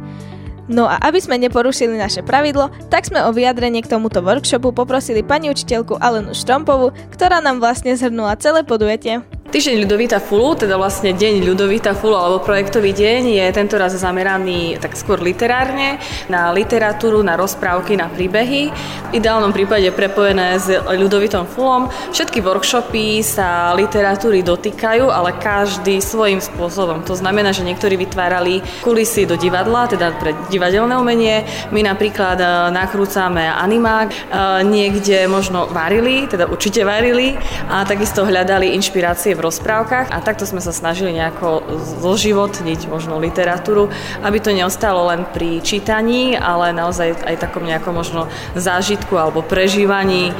No 0.69 0.85
a 0.85 1.01
aby 1.01 1.17
sme 1.17 1.41
neporušili 1.41 1.97
naše 1.97 2.21
pravidlo, 2.21 2.69
tak 2.93 3.09
sme 3.09 3.25
o 3.25 3.33
vyjadrenie 3.33 3.81
k 3.81 3.89
tomuto 3.89 4.21
workshopu 4.21 4.69
poprosili 4.77 5.25
pani 5.25 5.49
učiteľku 5.49 5.97
Alenu 5.97 6.37
Štrompovu, 6.37 6.93
ktorá 7.09 7.41
nám 7.41 7.65
vlastne 7.65 7.97
zhrnula 7.97 8.37
celé 8.37 8.61
podujatie. 8.69 9.25
Týždeň 9.53 9.85
Ľudovita 9.85 10.17
Fulu, 10.17 10.57
teda 10.57 10.81
vlastne 10.81 11.13
deň 11.13 11.45
Ľudovita 11.45 11.93
Fulu 11.93 12.17
alebo 12.17 12.41
projektový 12.41 12.97
deň 12.97 13.37
je 13.37 13.45
tento 13.53 13.77
raz 13.77 13.93
zameraný 13.93 14.81
tak 14.81 14.97
skôr 14.97 15.21
literárne 15.21 16.01
na 16.33 16.49
literatúru, 16.57 17.21
na 17.21 17.37
rozprávky, 17.37 18.01
na 18.01 18.09
príbehy. 18.09 18.73
V 18.73 19.21
ideálnom 19.21 19.53
prípade 19.53 19.93
prepojené 19.93 20.57
s 20.57 20.73
Ľudovitom 20.73 21.45
Fulom. 21.53 21.93
Všetky 22.17 22.41
workshopy 22.41 23.21
sa 23.21 23.77
literatúry 23.77 24.41
dotýkajú, 24.41 25.13
ale 25.13 25.37
každý 25.37 26.01
svojím 26.01 26.41
spôsobom. 26.41 27.05
To 27.05 27.13
znamená, 27.13 27.53
že 27.53 27.61
niektorí 27.61 28.01
vytvárali 28.01 28.65
kulisy 28.81 29.29
do 29.29 29.37
divadla, 29.37 29.85
teda 29.85 30.17
pre 30.17 30.33
divadelné 30.49 30.97
umenie. 30.97 31.45
My 31.69 31.85
napríklad 31.85 32.41
e, 32.41 32.73
nakrúcame 32.73 33.45
animák, 33.53 34.09
e, 34.09 34.17
niekde 34.65 35.29
možno 35.29 35.69
varili, 35.69 36.25
teda 36.25 36.49
určite 36.49 36.89
varili 36.89 37.37
a 37.69 37.85
takisto 37.85 38.25
hľadali 38.25 38.73
inšpirácie 38.81 39.37
v 39.37 39.42
rozprávkach 39.43 40.15
a 40.15 40.23
takto 40.23 40.47
sme 40.47 40.63
sa 40.63 40.71
snažili 40.71 41.19
nejako 41.19 41.67
zoživotniť 42.01 42.87
možno 42.87 43.19
literatúru, 43.19 43.91
aby 44.23 44.39
to 44.39 44.55
neostalo 44.55 45.11
len 45.11 45.27
pri 45.27 45.59
čítaní, 45.59 46.39
ale 46.39 46.71
naozaj 46.71 47.27
aj 47.27 47.43
takom 47.43 47.67
nejakom 47.67 47.93
možno 47.93 48.31
zážitku 48.55 49.19
alebo 49.19 49.43
prežívaní 49.43 50.31
e, 50.31 50.35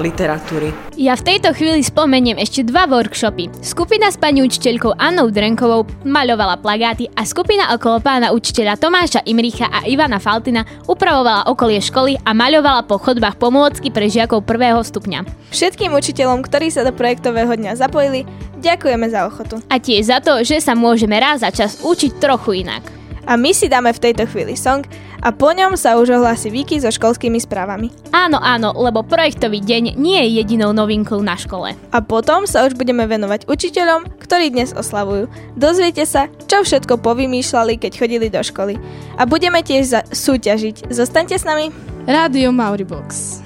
literatúry. 0.00 0.87
Ja 0.98 1.14
v 1.14 1.30
tejto 1.30 1.54
chvíli 1.54 1.78
spomeniem 1.86 2.42
ešte 2.42 2.66
dva 2.66 2.90
workshopy. 2.90 3.62
Skupina 3.62 4.10
s 4.10 4.18
pani 4.18 4.42
učiteľkou 4.42 4.98
Annou 4.98 5.30
Drenkovou 5.30 5.86
maľovala 6.02 6.58
plagáty 6.58 7.06
a 7.14 7.22
skupina 7.22 7.70
okolo 7.70 8.02
pána 8.02 8.34
učiteľa 8.34 8.74
Tomáša 8.82 9.22
Imricha 9.22 9.70
a 9.70 9.86
Ivana 9.86 10.18
Faltina 10.18 10.66
upravovala 10.90 11.46
okolie 11.54 11.78
školy 11.78 12.18
a 12.26 12.34
maľovala 12.34 12.82
po 12.82 12.98
chodbách 12.98 13.38
pomôcky 13.38 13.94
pre 13.94 14.10
žiakov 14.10 14.42
prvého 14.42 14.82
stupňa. 14.82 15.22
Všetkým 15.54 15.94
učiteľom, 15.94 16.42
ktorí 16.42 16.66
sa 16.74 16.82
do 16.82 16.90
projektového 16.90 17.54
dňa 17.54 17.78
zapojili, 17.78 18.26
ďakujeme 18.58 19.06
za 19.06 19.30
ochotu. 19.30 19.62
A 19.70 19.78
tiež 19.78 20.10
za 20.10 20.18
to, 20.18 20.42
že 20.42 20.58
sa 20.58 20.74
môžeme 20.74 21.14
raz 21.22 21.46
za 21.46 21.54
čas 21.54 21.78
učiť 21.78 22.18
trochu 22.18 22.66
inak. 22.66 22.97
A 23.28 23.36
my 23.36 23.52
si 23.52 23.68
dáme 23.68 23.92
v 23.92 24.00
tejto 24.00 24.24
chvíli 24.24 24.56
song 24.56 24.88
a 25.20 25.28
po 25.28 25.52
ňom 25.52 25.76
sa 25.76 26.00
už 26.00 26.16
ohlási 26.16 26.48
Viki 26.48 26.80
so 26.80 26.88
školskými 26.88 27.36
správami. 27.36 27.92
Áno, 28.08 28.40
áno, 28.40 28.72
lebo 28.72 29.04
projektový 29.04 29.60
deň 29.60 30.00
nie 30.00 30.16
je 30.24 30.40
jedinou 30.40 30.72
novinkou 30.72 31.20
na 31.20 31.36
škole. 31.36 31.76
A 31.92 31.98
potom 32.00 32.48
sa 32.48 32.64
už 32.64 32.72
budeme 32.72 33.04
venovať 33.04 33.44
učiteľom, 33.44 34.16
ktorí 34.24 34.48
dnes 34.48 34.72
oslavujú. 34.72 35.28
Dozviete 35.60 36.08
sa, 36.08 36.32
čo 36.48 36.64
všetko 36.64 37.04
povymýšľali, 37.04 37.76
keď 37.76 37.92
chodili 38.00 38.32
do 38.32 38.40
školy. 38.40 38.80
A 39.20 39.28
budeme 39.28 39.60
tiež 39.60 39.84
za- 39.84 40.06
súťažiť. 40.08 40.88
Zostaňte 40.88 41.36
s 41.36 41.44
nami. 41.44 41.68
Rádio 42.08 42.48
Mauribox. 42.48 43.44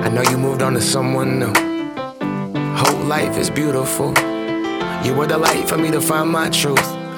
I 0.00 0.08
know 0.08 0.24
you 0.24 0.40
moved 0.40 0.64
on 0.64 0.72
to 0.72 0.80
someone 0.80 1.36
new. 1.36 1.52
Whole 2.80 3.04
life 3.04 3.36
is 3.36 3.52
beautiful. 3.52 4.16
You 5.04 5.12
were 5.12 5.28
the 5.28 5.36
light 5.36 5.68
for 5.68 5.76
me 5.76 5.92
to 5.92 6.00
find 6.00 6.32
my 6.32 6.48
truth. 6.48 6.99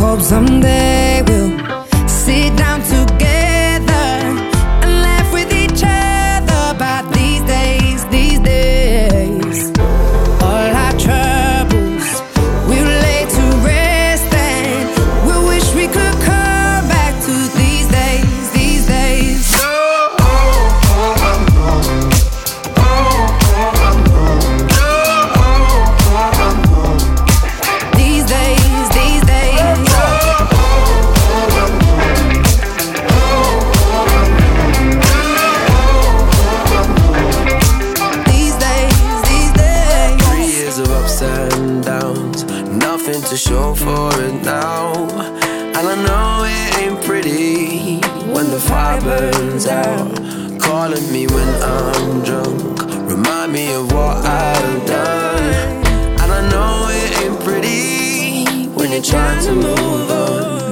Hope 0.00 0.22
someday 0.22 1.22
we'll 1.26 1.50
sit 2.08 2.56
down 2.56 2.80
together 2.82 3.49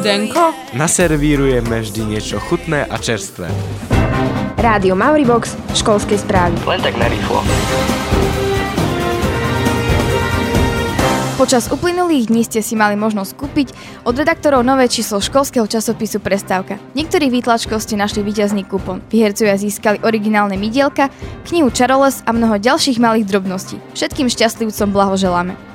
on. 0.09 0.21
Denko? 0.25 0.45
Naservírujeme 0.73 1.85
vždy 1.85 2.03
niečo 2.17 2.41
chutné 2.41 2.89
a 2.89 2.97
čerstvé. 2.97 3.53
Rádio 4.59 4.99
Mauribox, 4.99 5.55
školskej 5.77 6.19
správy. 6.19 6.57
Len 6.67 6.81
tak 6.83 6.97
narýchlo. 6.99 7.45
Počas 11.39 11.71
uplynulých 11.71 12.35
dní 12.35 12.43
ste 12.43 12.59
si 12.67 12.75
mali 12.75 12.99
možnosť 12.99 13.39
kúpiť 13.39 13.69
od 14.03 14.19
redaktorov 14.19 14.67
nové 14.67 14.91
číslo 14.91 15.23
školského 15.23 15.71
časopisu 15.71 16.19
Prestávka. 16.19 16.83
V 16.99 16.99
niektorých 16.99 17.31
výtlačkoch 17.31 17.79
ste 17.79 17.95
našli 17.95 18.27
víťazný 18.27 18.67
kupon. 18.67 19.07
Vyhercovia 19.07 19.55
získali 19.55 20.03
originálne 20.03 20.59
midielka, 20.59 21.15
knihu 21.47 21.71
Čaroles 21.71 22.27
a 22.27 22.35
mnoho 22.35 22.59
ďalších 22.59 22.99
malých 22.99 23.31
drobností. 23.31 23.79
Všetkým 23.95 24.27
šťastlivcom 24.27 24.91
blahoželáme. 24.91 25.68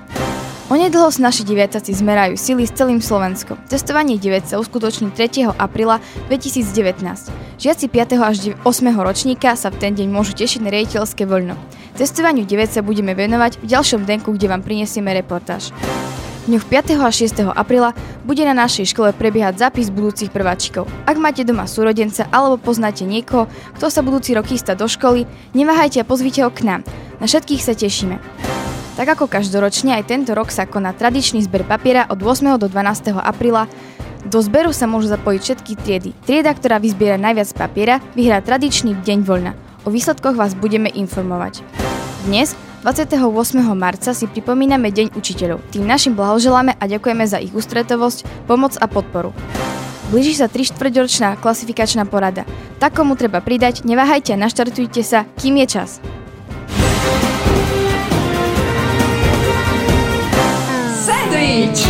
Onedlho 0.72 1.12
sa 1.12 1.28
naši 1.28 1.44
diviaci 1.44 1.92
zmerajú 1.92 2.40
sily 2.40 2.64
s 2.64 2.72
celým 2.72 3.04
Slovenskom. 3.04 3.60
Testovanie 3.68 4.16
diviec 4.16 4.48
sa 4.48 4.64
uskutoční 4.64 5.12
3. 5.12 5.52
apríla 5.60 6.00
2019. 6.32 7.04
Žiaci 7.60 7.86
5. 7.92 8.24
až 8.24 8.56
8. 8.64 8.64
ročníka 8.96 9.60
sa 9.60 9.68
v 9.68 9.84
ten 9.84 9.92
deň 9.92 10.08
môžu 10.08 10.32
tešiť 10.32 10.64
na 10.64 10.72
riaditeľské 10.72 11.28
voľno. 11.28 11.60
Testovaniu 12.00 12.48
9 12.48 12.80
sa 12.80 12.80
budeme 12.80 13.12
venovať 13.12 13.60
v 13.60 13.66
ďalšom 13.76 14.08
denku, 14.08 14.32
kde 14.32 14.48
vám 14.48 14.64
prinesieme 14.64 15.12
reportáž. 15.12 15.76
V 16.48 16.56
dňoch 16.56 16.66
5. 16.72 16.96
a 16.96 17.12
6. 17.12 17.44
apríla 17.44 17.92
bude 18.24 18.48
na 18.48 18.56
našej 18.56 18.96
škole 18.96 19.12
prebiehať 19.12 19.68
zápis 19.68 19.92
budúcich 19.92 20.32
prváčikov. 20.32 20.88
Ak 21.04 21.20
máte 21.20 21.44
doma 21.44 21.68
súrodenca 21.68 22.24
alebo 22.32 22.56
poznáte 22.56 23.04
niekoho, 23.04 23.52
kto 23.76 23.92
sa 23.92 24.00
budúci 24.00 24.32
rok 24.32 24.48
chystá 24.48 24.80
do 24.80 24.88
školy, 24.88 25.28
neváhajte 25.52 26.00
a 26.00 26.08
pozvite 26.08 26.40
ho 26.40 26.52
k 26.56 26.64
nám. 26.64 26.82
Na 27.20 27.28
všetkých 27.28 27.64
sa 27.64 27.76
tešíme. 27.76 28.16
Tak 28.94 29.18
ako 29.18 29.26
každoročne, 29.26 29.98
aj 29.98 30.06
tento 30.06 30.38
rok 30.38 30.54
sa 30.54 30.70
koná 30.70 30.94
tradičný 30.94 31.42
zber 31.42 31.66
papiera 31.66 32.06
od 32.14 32.22
8. 32.22 32.62
do 32.62 32.70
12. 32.70 33.18
apríla. 33.18 33.66
Do 34.22 34.38
zberu 34.38 34.70
sa 34.70 34.86
môžu 34.86 35.10
zapojiť 35.10 35.42
všetky 35.42 35.72
triedy. 35.82 36.10
Trieda, 36.30 36.54
ktorá 36.54 36.78
vyzbiera 36.78 37.18
najviac 37.18 37.50
papiera, 37.58 37.98
vyhrá 38.14 38.46
tradičný 38.46 39.02
deň 39.02 39.20
voľna. 39.26 39.58
O 39.84 39.90
výsledkoch 39.90 40.38
vás 40.38 40.54
budeme 40.54 40.94
informovať. 40.94 41.66
Dnes, 42.30 42.54
28. 42.86 43.18
marca, 43.74 44.14
si 44.14 44.30
pripomíname 44.30 44.94
Deň 44.94 45.18
učiteľov. 45.18 45.66
Tým 45.74 45.90
našim 45.90 46.14
blahoželáme 46.14 46.78
a 46.78 46.84
ďakujeme 46.86 47.26
za 47.26 47.42
ich 47.42 47.52
ústretovosť, 47.52 48.46
pomoc 48.46 48.78
a 48.78 48.86
podporu. 48.86 49.34
Blíži 50.14 50.38
sa 50.38 50.46
3 50.46 50.70
štvrťročná 50.70 51.42
klasifikačná 51.42 52.06
porada. 52.06 52.46
Tak 52.78 52.94
komu 52.94 53.18
treba 53.18 53.42
pridať, 53.42 53.82
neváhajte 53.90 54.38
a 54.38 54.40
naštartujte 54.40 55.02
sa, 55.02 55.26
kým 55.42 55.58
je 55.66 55.82
čas. 55.82 55.98
Sandwich! 61.44 61.84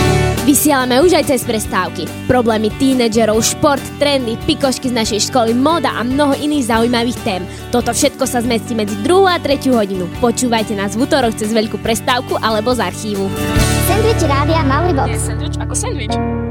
Vysielame 0.44 1.00
už 1.00 1.14
aj 1.14 1.30
cez 1.30 1.46
prestávky. 1.46 2.10
Problémy 2.26 2.74
tínedžerov, 2.76 3.40
šport, 3.46 3.80
trendy, 3.96 4.36
pikošky 4.50 4.90
z 4.92 4.98
našej 4.98 5.20
školy, 5.32 5.54
moda 5.56 5.94
a 5.94 6.02
mnoho 6.04 6.36
iných 6.36 6.68
zaujímavých 6.74 7.20
tém. 7.24 7.42
Toto 7.70 7.94
všetko 7.94 8.26
sa 8.26 8.42
zmestí 8.42 8.76
medzi 8.76 8.98
2 9.06 9.14
a 9.30 9.38
3 9.40 9.72
hodinu. 9.72 10.10
Počúvajte 10.20 10.74
nás 10.76 10.98
v 10.98 11.06
útorok 11.06 11.38
cez 11.38 11.54
veľkú 11.54 11.80
prestávku 11.80 12.36
alebo 12.42 12.74
z 12.76 12.82
archívu. 12.82 13.30
Sandwich 13.88 14.26
rádia 14.26 14.66
Mauribox. 14.66 15.16
Je 15.16 15.22
sandwich 15.22 15.58
ako 15.62 15.74
sandwich. 15.78 16.43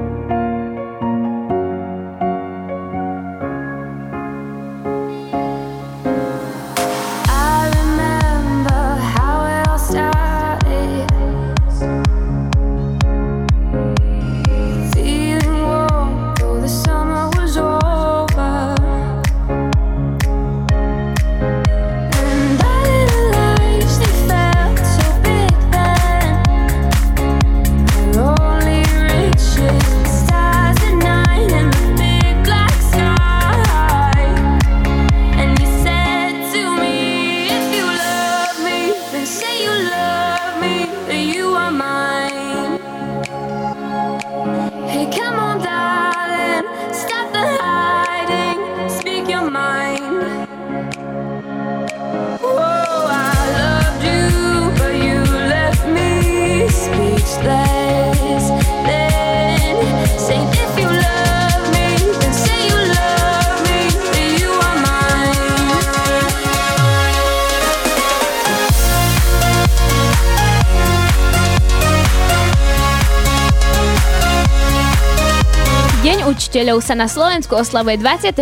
Učiteľov 76.63 76.79
sa 76.79 76.95
na 76.95 77.11
Slovensku 77.11 77.59
oslavuje 77.59 77.99
28. 77.99 78.39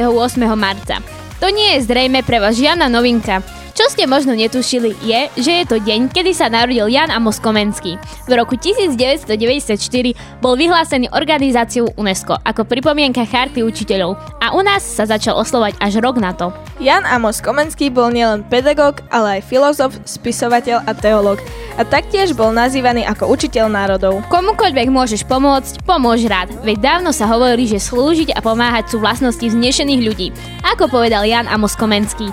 marca. 0.52 1.00
To 1.40 1.48
nie 1.48 1.80
je 1.80 1.88
zrejme 1.88 2.20
pre 2.20 2.36
vás 2.36 2.52
žiadna 2.52 2.92
novinka. 2.92 3.40
Čo 3.80 3.96
ste 3.96 4.04
možno 4.04 4.36
netušili 4.36 4.92
je, 5.00 5.32
že 5.40 5.52
je 5.56 5.64
to 5.64 5.80
deň, 5.80 6.12
kedy 6.12 6.36
sa 6.36 6.52
narodil 6.52 6.84
Jan 6.92 7.08
Amos 7.08 7.40
Komenský. 7.40 7.96
V 8.28 8.32
roku 8.36 8.52
1994 8.52 9.24
bol 10.44 10.52
vyhlásený 10.52 11.08
organizáciou 11.08 11.88
UNESCO 11.96 12.36
ako 12.44 12.68
pripomienka 12.68 13.24
charty 13.24 13.64
učiteľov 13.64 14.20
a 14.36 14.52
u 14.52 14.60
nás 14.60 14.84
sa 14.84 15.08
začal 15.08 15.40
oslovať 15.40 15.80
až 15.80 16.04
rok 16.04 16.20
na 16.20 16.36
to. 16.36 16.52
Jan 16.76 17.08
Amos 17.08 17.40
Komenský 17.40 17.88
bol 17.88 18.12
nielen 18.12 18.44
pedagóg, 18.52 19.00
ale 19.08 19.40
aj 19.40 19.48
filozof, 19.48 19.96
spisovateľ 20.04 20.84
a 20.84 20.92
teológ. 20.92 21.40
A 21.80 21.82
taktiež 21.88 22.36
bol 22.36 22.52
nazývaný 22.52 23.08
ako 23.08 23.32
učiteľ 23.32 23.72
národov. 23.72 24.20
Komukoľvek 24.28 24.92
môžeš 24.92 25.24
pomôcť, 25.24 25.88
pomôž 25.88 26.28
rád. 26.28 26.52
Veď 26.60 27.00
dávno 27.00 27.16
sa 27.16 27.24
hovorí, 27.24 27.64
že 27.64 27.80
slúžiť 27.80 28.36
a 28.36 28.44
pomáhať 28.44 28.92
sú 28.92 29.00
vlastnosti 29.00 29.40
vznešených 29.40 30.04
ľudí, 30.04 30.28
ako 30.68 30.92
povedal 30.92 31.24
Jan 31.24 31.48
Amos 31.48 31.72
Komenský. 31.80 32.28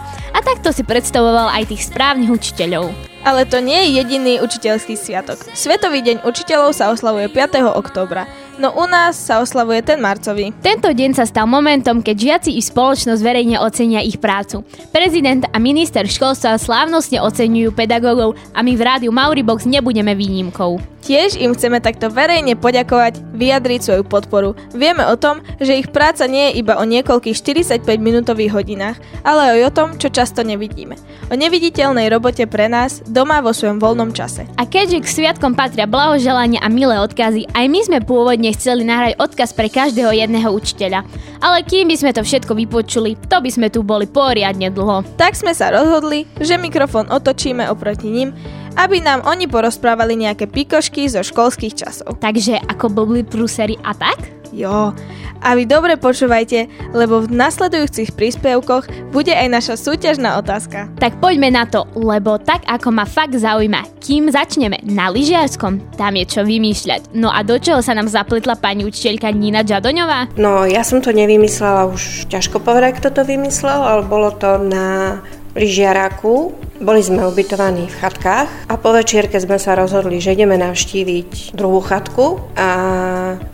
Takto 0.48 0.72
si 0.72 0.80
predstavoval 0.88 1.52
aj 1.60 1.76
tých 1.76 1.92
správnych 1.92 2.32
učiteľov. 2.32 2.96
Ale 3.28 3.44
to 3.44 3.60
nie 3.60 3.76
je 3.84 4.00
jediný 4.00 4.34
učiteľský 4.40 4.96
sviatok. 4.96 5.44
Svetový 5.52 6.00
deň 6.00 6.24
učiteľov 6.24 6.72
sa 6.72 6.88
oslavuje 6.88 7.28
5. 7.28 7.68
októbra, 7.76 8.32
no 8.60 8.74
u 8.74 8.86
nás 8.90 9.18
sa 9.18 9.40
oslavuje 9.40 9.86
ten 9.86 10.02
marcový. 10.02 10.52
Tento 10.62 10.90
deň 10.90 11.18
sa 11.18 11.26
stal 11.30 11.46
momentom, 11.46 12.02
keď 12.02 12.16
žiaci 12.18 12.52
i 12.58 12.62
spoločnosť 12.62 13.22
verejne 13.22 13.62
ocenia 13.62 14.02
ich 14.02 14.18
prácu. 14.18 14.66
Prezident 14.90 15.46
a 15.50 15.58
minister 15.62 16.04
školstva 16.06 16.58
slávnostne 16.58 17.22
oceňujú 17.22 17.74
pedagógov 17.74 18.34
a 18.52 18.60
my 18.66 18.74
v 18.74 18.82
rádiu 18.82 19.12
Mauribox 19.14 19.70
nebudeme 19.70 20.18
výnimkou. 20.18 20.98
Tiež 21.08 21.40
im 21.40 21.56
chceme 21.56 21.80
takto 21.80 22.12
verejne 22.12 22.60
poďakovať, 22.60 23.24
vyjadriť 23.32 23.80
svoju 23.80 24.04
podporu. 24.04 24.60
Vieme 24.76 25.08
o 25.08 25.16
tom, 25.16 25.40
že 25.56 25.80
ich 25.80 25.88
práca 25.88 26.28
nie 26.28 26.52
je 26.52 26.60
iba 26.60 26.76
o 26.76 26.84
niekoľkých 26.84 27.32
45-minútových 27.32 28.52
hodinách, 28.52 29.00
ale 29.24 29.56
aj 29.56 29.72
o 29.72 29.72
tom, 29.72 29.88
čo 29.96 30.12
často 30.12 30.44
nevidíme. 30.44 31.00
O 31.32 31.40
neviditeľnej 31.40 32.12
robote 32.12 32.44
pre 32.44 32.68
nás 32.68 33.00
doma 33.08 33.40
vo 33.40 33.56
svojom 33.56 33.80
voľnom 33.80 34.12
čase. 34.12 34.52
A 34.60 34.68
keďže 34.68 35.00
k 35.00 35.08
sviatkom 35.08 35.56
patria 35.56 35.88
blahoželania 35.88 36.60
a 36.60 36.68
milé 36.68 37.00
odkazy, 37.00 37.48
aj 37.56 37.66
my 37.72 37.80
sme 37.88 38.00
pôvodne 38.04 38.47
chceli 38.54 38.86
nahrať 38.86 39.18
odkaz 39.18 39.52
pre 39.52 39.68
každého 39.72 40.14
jedného 40.14 40.52
učiteľa. 40.54 41.04
Ale 41.42 41.66
kým 41.66 41.90
by 41.90 41.96
sme 41.98 42.12
to 42.14 42.22
všetko 42.22 42.54
vypočuli, 42.54 43.18
to 43.28 43.38
by 43.42 43.50
sme 43.50 43.68
tu 43.74 43.82
boli 43.82 44.06
poriadne 44.06 44.70
dlho. 44.70 45.04
Tak 45.18 45.34
sme 45.34 45.52
sa 45.58 45.74
rozhodli, 45.74 46.30
že 46.38 46.62
mikrofón 46.62 47.10
otočíme 47.10 47.66
oproti 47.68 48.08
ním, 48.14 48.32
aby 48.78 49.02
nám 49.02 49.26
oni 49.26 49.50
porozprávali 49.50 50.14
nejaké 50.14 50.46
pikošky 50.46 51.10
zo 51.10 51.26
školských 51.26 51.74
časov. 51.74 52.22
Takže 52.22 52.62
ako 52.70 52.94
bobli 52.94 53.26
prúsery 53.26 53.74
a 53.82 53.98
tak? 53.98 54.37
Jo. 54.52 54.94
A 55.38 55.54
vy 55.54 55.70
dobre 55.70 56.02
počúvajte, 56.02 56.66
lebo 56.98 57.22
v 57.22 57.30
nasledujúcich 57.30 58.18
príspevkoch 58.18 59.14
bude 59.14 59.30
aj 59.30 59.48
naša 59.54 59.76
súťažná 59.78 60.42
otázka. 60.42 60.90
Tak 60.98 61.22
poďme 61.22 61.54
na 61.54 61.70
to, 61.70 61.86
lebo 61.94 62.42
tak 62.42 62.66
ako 62.66 62.90
ma 62.90 63.06
fakt 63.06 63.38
zaujíma, 63.38 63.86
kým 64.02 64.34
začneme 64.34 64.82
na 64.88 65.14
lyžiarskom, 65.14 65.94
tam 65.94 66.18
je 66.18 66.26
čo 66.26 66.42
vymýšľať. 66.42 67.14
No 67.14 67.30
a 67.30 67.46
do 67.46 67.62
čoho 67.62 67.86
sa 67.86 67.94
nám 67.94 68.10
zapletla 68.10 68.58
pani 68.58 68.84
učiteľka 68.88 69.30
Nina 69.30 69.62
Žadoňová? 69.62 70.40
No, 70.42 70.66
ja 70.66 70.82
som 70.82 71.06
to 71.06 71.14
nevymyslela, 71.14 71.86
už 71.94 72.28
ťažko 72.34 72.58
povedať, 72.58 72.98
kto 72.98 73.14
to 73.14 73.22
vymyslel, 73.22 73.86
ale 73.86 74.02
bolo 74.10 74.34
to 74.34 74.58
na 74.58 75.22
lyžiaráku. 75.58 76.54
Boli 76.78 77.02
sme 77.02 77.26
ubytovaní 77.26 77.90
v 77.90 77.98
chatkách 77.98 78.46
a 78.70 78.78
po 78.78 78.94
večierke 78.94 79.42
sme 79.42 79.58
sa 79.58 79.74
rozhodli, 79.74 80.22
že 80.22 80.38
ideme 80.38 80.62
navštíviť 80.62 81.58
druhú 81.58 81.82
chatku 81.82 82.38
a 82.54 82.70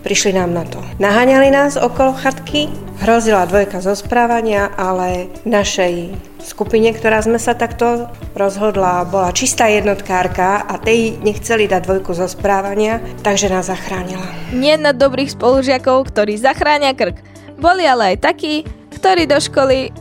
prišli 0.03 0.35
nám 0.35 0.51
na 0.51 0.67
to. 0.67 0.83
Naháňali 0.99 1.47
nás 1.47 1.79
okolo 1.79 2.11
chatky, 2.19 2.67
hrozila 2.99 3.47
dvojka 3.47 3.79
zo 3.79 3.95
správania, 3.95 4.67
ale 4.75 5.31
našej 5.47 6.11
skupine, 6.43 6.91
ktorá 6.91 7.23
sme 7.23 7.39
sa 7.39 7.55
takto 7.55 8.11
rozhodla, 8.35 9.07
bola 9.07 9.31
čistá 9.31 9.71
jednotkárka 9.71 10.67
a 10.67 10.75
tej 10.75 11.15
nechceli 11.23 11.71
dať 11.71 11.87
dvojku 11.87 12.11
zo 12.11 12.27
správania, 12.27 12.99
takže 13.23 13.47
nás 13.47 13.71
zachránila. 13.71 14.27
Nie 14.51 14.75
na 14.75 14.91
dobrých 14.91 15.31
spolužiakov, 15.39 16.11
ktorí 16.11 16.35
zachránia 16.35 16.91
krk. 16.91 17.23
Boli 17.55 17.87
ale 17.87 18.19
aj 18.19 18.27
takí, 18.27 18.67
ktorí 18.99 19.27
do 19.27 19.39
školy 19.39 19.91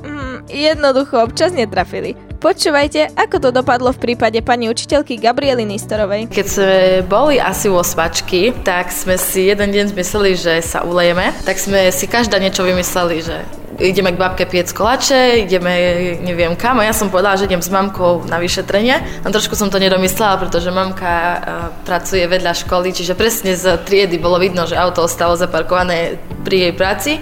jednoducho 0.53 1.19
občas 1.25 1.57
netrafili. 1.57 2.15
Počúvajte, 2.43 3.15
ako 3.15 3.37
to 3.39 3.49
dopadlo 3.55 3.95
v 3.95 4.03
prípade 4.03 4.43
pani 4.43 4.67
učiteľky 4.67 5.15
Gabriely 5.15 5.63
Nistorovej. 5.63 6.27
Keď 6.27 6.47
sme 6.47 6.79
boli 7.07 7.39
asi 7.39 7.71
vo 7.71 7.87
svačky, 7.87 8.51
tak 8.67 8.91
sme 8.91 9.15
si 9.15 9.47
jeden 9.47 9.71
deň 9.71 9.95
zmysleli, 9.95 10.35
že 10.35 10.59
sa 10.59 10.83
ulejeme, 10.83 11.31
tak 11.47 11.63
sme 11.63 11.95
si 11.95 12.11
každá 12.11 12.43
niečo 12.43 12.67
vymysleli, 12.67 13.23
že 13.23 13.47
ideme 13.79 14.11
k 14.11 14.19
babke 14.19 14.45
piec 14.51 14.75
kolače, 14.75 15.47
ideme 15.47 15.71
neviem 16.19 16.59
kam 16.59 16.83
a 16.83 16.87
ja 16.91 16.91
som 16.91 17.15
povedala, 17.15 17.39
že 17.39 17.47
idem 17.47 17.63
s 17.63 17.71
mamkou 17.71 18.27
na 18.27 18.43
vyšetrenie. 18.43 19.23
A 19.23 19.27
trošku 19.31 19.55
som 19.55 19.71
to 19.71 19.79
nedomyslela, 19.79 20.43
pretože 20.43 20.75
mamka 20.75 21.15
uh, 21.15 21.39
pracuje 21.87 22.27
vedľa 22.27 22.59
školy, 22.59 22.91
čiže 22.91 23.15
presne 23.15 23.55
z 23.55 23.79
triedy 23.87 24.19
bolo 24.19 24.43
vidno, 24.43 24.67
že 24.67 24.75
auto 24.75 25.07
ostalo 25.07 25.39
zaparkované 25.39 26.19
pri 26.43 26.69
jej 26.69 26.73
práci 26.75 27.13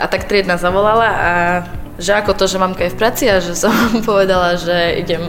a 0.00 0.08
tak 0.08 0.24
triedna 0.24 0.56
zavolala 0.56 1.08
a 1.12 1.32
že 2.00 2.12
ako 2.16 2.32
to, 2.36 2.44
že 2.48 2.60
mamka 2.60 2.88
je 2.88 2.94
v 2.94 3.00
práci 3.00 3.24
a 3.28 3.40
že 3.40 3.56
som 3.56 3.72
povedala, 4.08 4.56
že 4.56 5.00
idem 5.00 5.28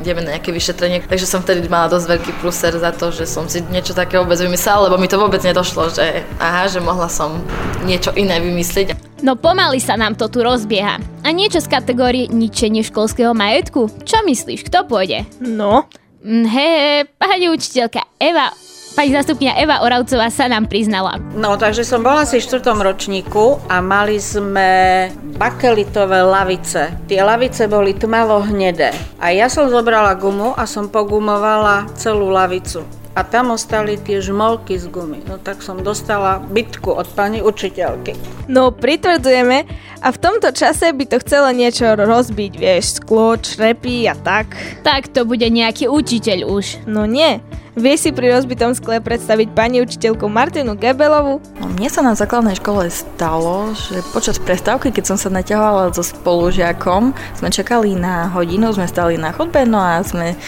ideme 0.00 0.20
na 0.22 0.36
nejaké 0.36 0.52
vyšetrenie. 0.52 1.02
Takže 1.08 1.26
som 1.26 1.40
vtedy 1.40 1.66
mala 1.66 1.88
dosť 1.88 2.06
veľký 2.06 2.32
pluser 2.38 2.76
za 2.76 2.92
to, 2.92 3.08
že 3.10 3.24
som 3.24 3.48
si 3.48 3.64
niečo 3.72 3.96
také 3.96 4.20
vôbec 4.20 4.36
vymyslela, 4.36 4.92
lebo 4.92 5.00
mi 5.00 5.08
to 5.08 5.16
vôbec 5.16 5.40
nedošlo, 5.40 5.88
že 5.90 6.22
aha, 6.36 6.68
že 6.68 6.84
mohla 6.84 7.08
som 7.08 7.40
niečo 7.88 8.12
iné 8.14 8.38
vymyslieť. 8.38 8.92
No 9.24 9.34
pomaly 9.34 9.80
sa 9.80 9.96
nám 9.96 10.14
to 10.14 10.28
tu 10.28 10.44
rozbieha. 10.44 11.00
A 11.24 11.28
niečo 11.32 11.64
z 11.64 11.72
kategórie 11.72 12.28
ničenie 12.28 12.84
školského 12.84 13.32
majetku? 13.32 13.88
Čo 14.04 14.20
myslíš, 14.28 14.68
kto 14.68 14.84
pôjde? 14.84 15.24
No? 15.40 15.88
He, 16.26 17.06
pani 17.16 17.48
učiteľka 17.48 18.04
Eva 18.20 18.52
Pani 18.96 19.12
zastupňa 19.12 19.60
Eva 19.60 19.84
Oravcová 19.84 20.32
sa 20.32 20.48
nám 20.48 20.72
priznala. 20.72 21.20
No, 21.36 21.60
takže 21.60 21.84
som 21.84 22.00
bola 22.00 22.24
si 22.24 22.40
v 22.40 22.48
4. 22.48 22.64
ročníku 22.80 23.60
a 23.68 23.84
mali 23.84 24.16
sme 24.16 25.12
bakelitové 25.36 26.24
lavice. 26.24 26.96
Tie 27.04 27.20
lavice 27.20 27.68
boli 27.68 27.92
tmavo 27.92 28.40
hnedé. 28.48 28.96
A 29.20 29.36
ja 29.36 29.52
som 29.52 29.68
zobrala 29.68 30.16
gumu 30.16 30.56
a 30.56 30.64
som 30.64 30.88
pogumovala 30.88 31.92
celú 31.92 32.32
lavicu. 32.32 32.88
A 33.16 33.24
tam 33.24 33.56
ostali 33.56 33.96
tie 33.96 34.20
žmolky 34.20 34.76
z 34.76 34.92
gumy. 34.92 35.24
No 35.24 35.40
tak 35.40 35.64
som 35.64 35.80
dostala 35.80 36.36
bitku 36.36 36.92
od 36.92 37.08
pani 37.16 37.40
učiteľky. 37.40 38.12
No, 38.44 38.68
pritvrdzujeme 38.76 39.64
a 40.04 40.08
v 40.12 40.20
tomto 40.20 40.52
čase 40.52 40.92
by 40.92 41.04
to 41.08 41.16
chcelo 41.24 41.48
niečo 41.56 41.96
rozbiť, 41.96 42.52
vieš, 42.60 43.00
sklo, 43.00 43.40
črepy 43.40 44.04
a 44.04 44.12
tak. 44.12 44.52
Tak 44.84 45.16
to 45.16 45.24
bude 45.24 45.48
nejaký 45.48 45.88
učiteľ 45.88 46.44
už. 46.44 46.84
No 46.84 47.08
nie, 47.08 47.40
Vieš 47.76 48.08
si 48.08 48.10
pri 48.16 48.32
rozbitom 48.32 48.72
skle 48.72 49.04
predstaviť 49.04 49.52
pani 49.52 49.84
učiteľku 49.84 50.32
Martinu 50.32 50.80
Gebelovu? 50.80 51.44
No, 51.60 51.68
mne 51.68 51.92
sa 51.92 52.00
na 52.00 52.16
základnej 52.16 52.56
škole 52.56 52.88
stalo, 52.88 53.76
že 53.76 54.00
počas 54.16 54.40
prestávky, 54.40 54.88
keď 54.88 55.12
som 55.12 55.20
sa 55.20 55.28
naťahovala 55.28 55.92
so 55.92 56.00
spolužiakom, 56.00 57.12
sme 57.36 57.52
čakali 57.52 57.92
na 57.92 58.32
hodinu, 58.32 58.72
sme 58.72 58.88
stali 58.88 59.20
na 59.20 59.28
chodbe, 59.28 59.68
no 59.68 59.76
a 59.76 60.00
sme 60.00 60.40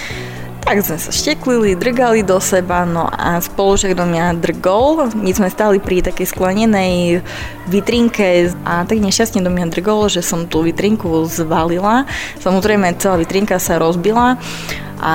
tak 0.68 0.84
sme 0.84 1.00
sa 1.00 1.08
šteklili, 1.08 1.80
drgali 1.80 2.20
do 2.20 2.36
seba, 2.44 2.84
no 2.84 3.08
a 3.08 3.40
spolužiak 3.40 3.96
do 3.96 4.04
mňa 4.04 4.36
drgol. 4.36 5.08
My 5.16 5.32
sme 5.32 5.48
stali 5.48 5.80
pri 5.80 6.04
takej 6.04 6.28
sklenenej 6.28 7.24
vitrinke 7.72 8.52
a 8.68 8.84
tak 8.84 9.00
nešťastne 9.00 9.40
do 9.40 9.48
mňa 9.48 9.72
drgol, 9.72 10.12
že 10.12 10.20
som 10.20 10.44
tú 10.44 10.60
vitrinku 10.60 11.24
zvalila. 11.24 12.04
Samozrejme 12.44 13.00
celá 13.00 13.16
vitrinka 13.16 13.56
sa 13.56 13.80
rozbila 13.80 14.36
a 14.98 15.14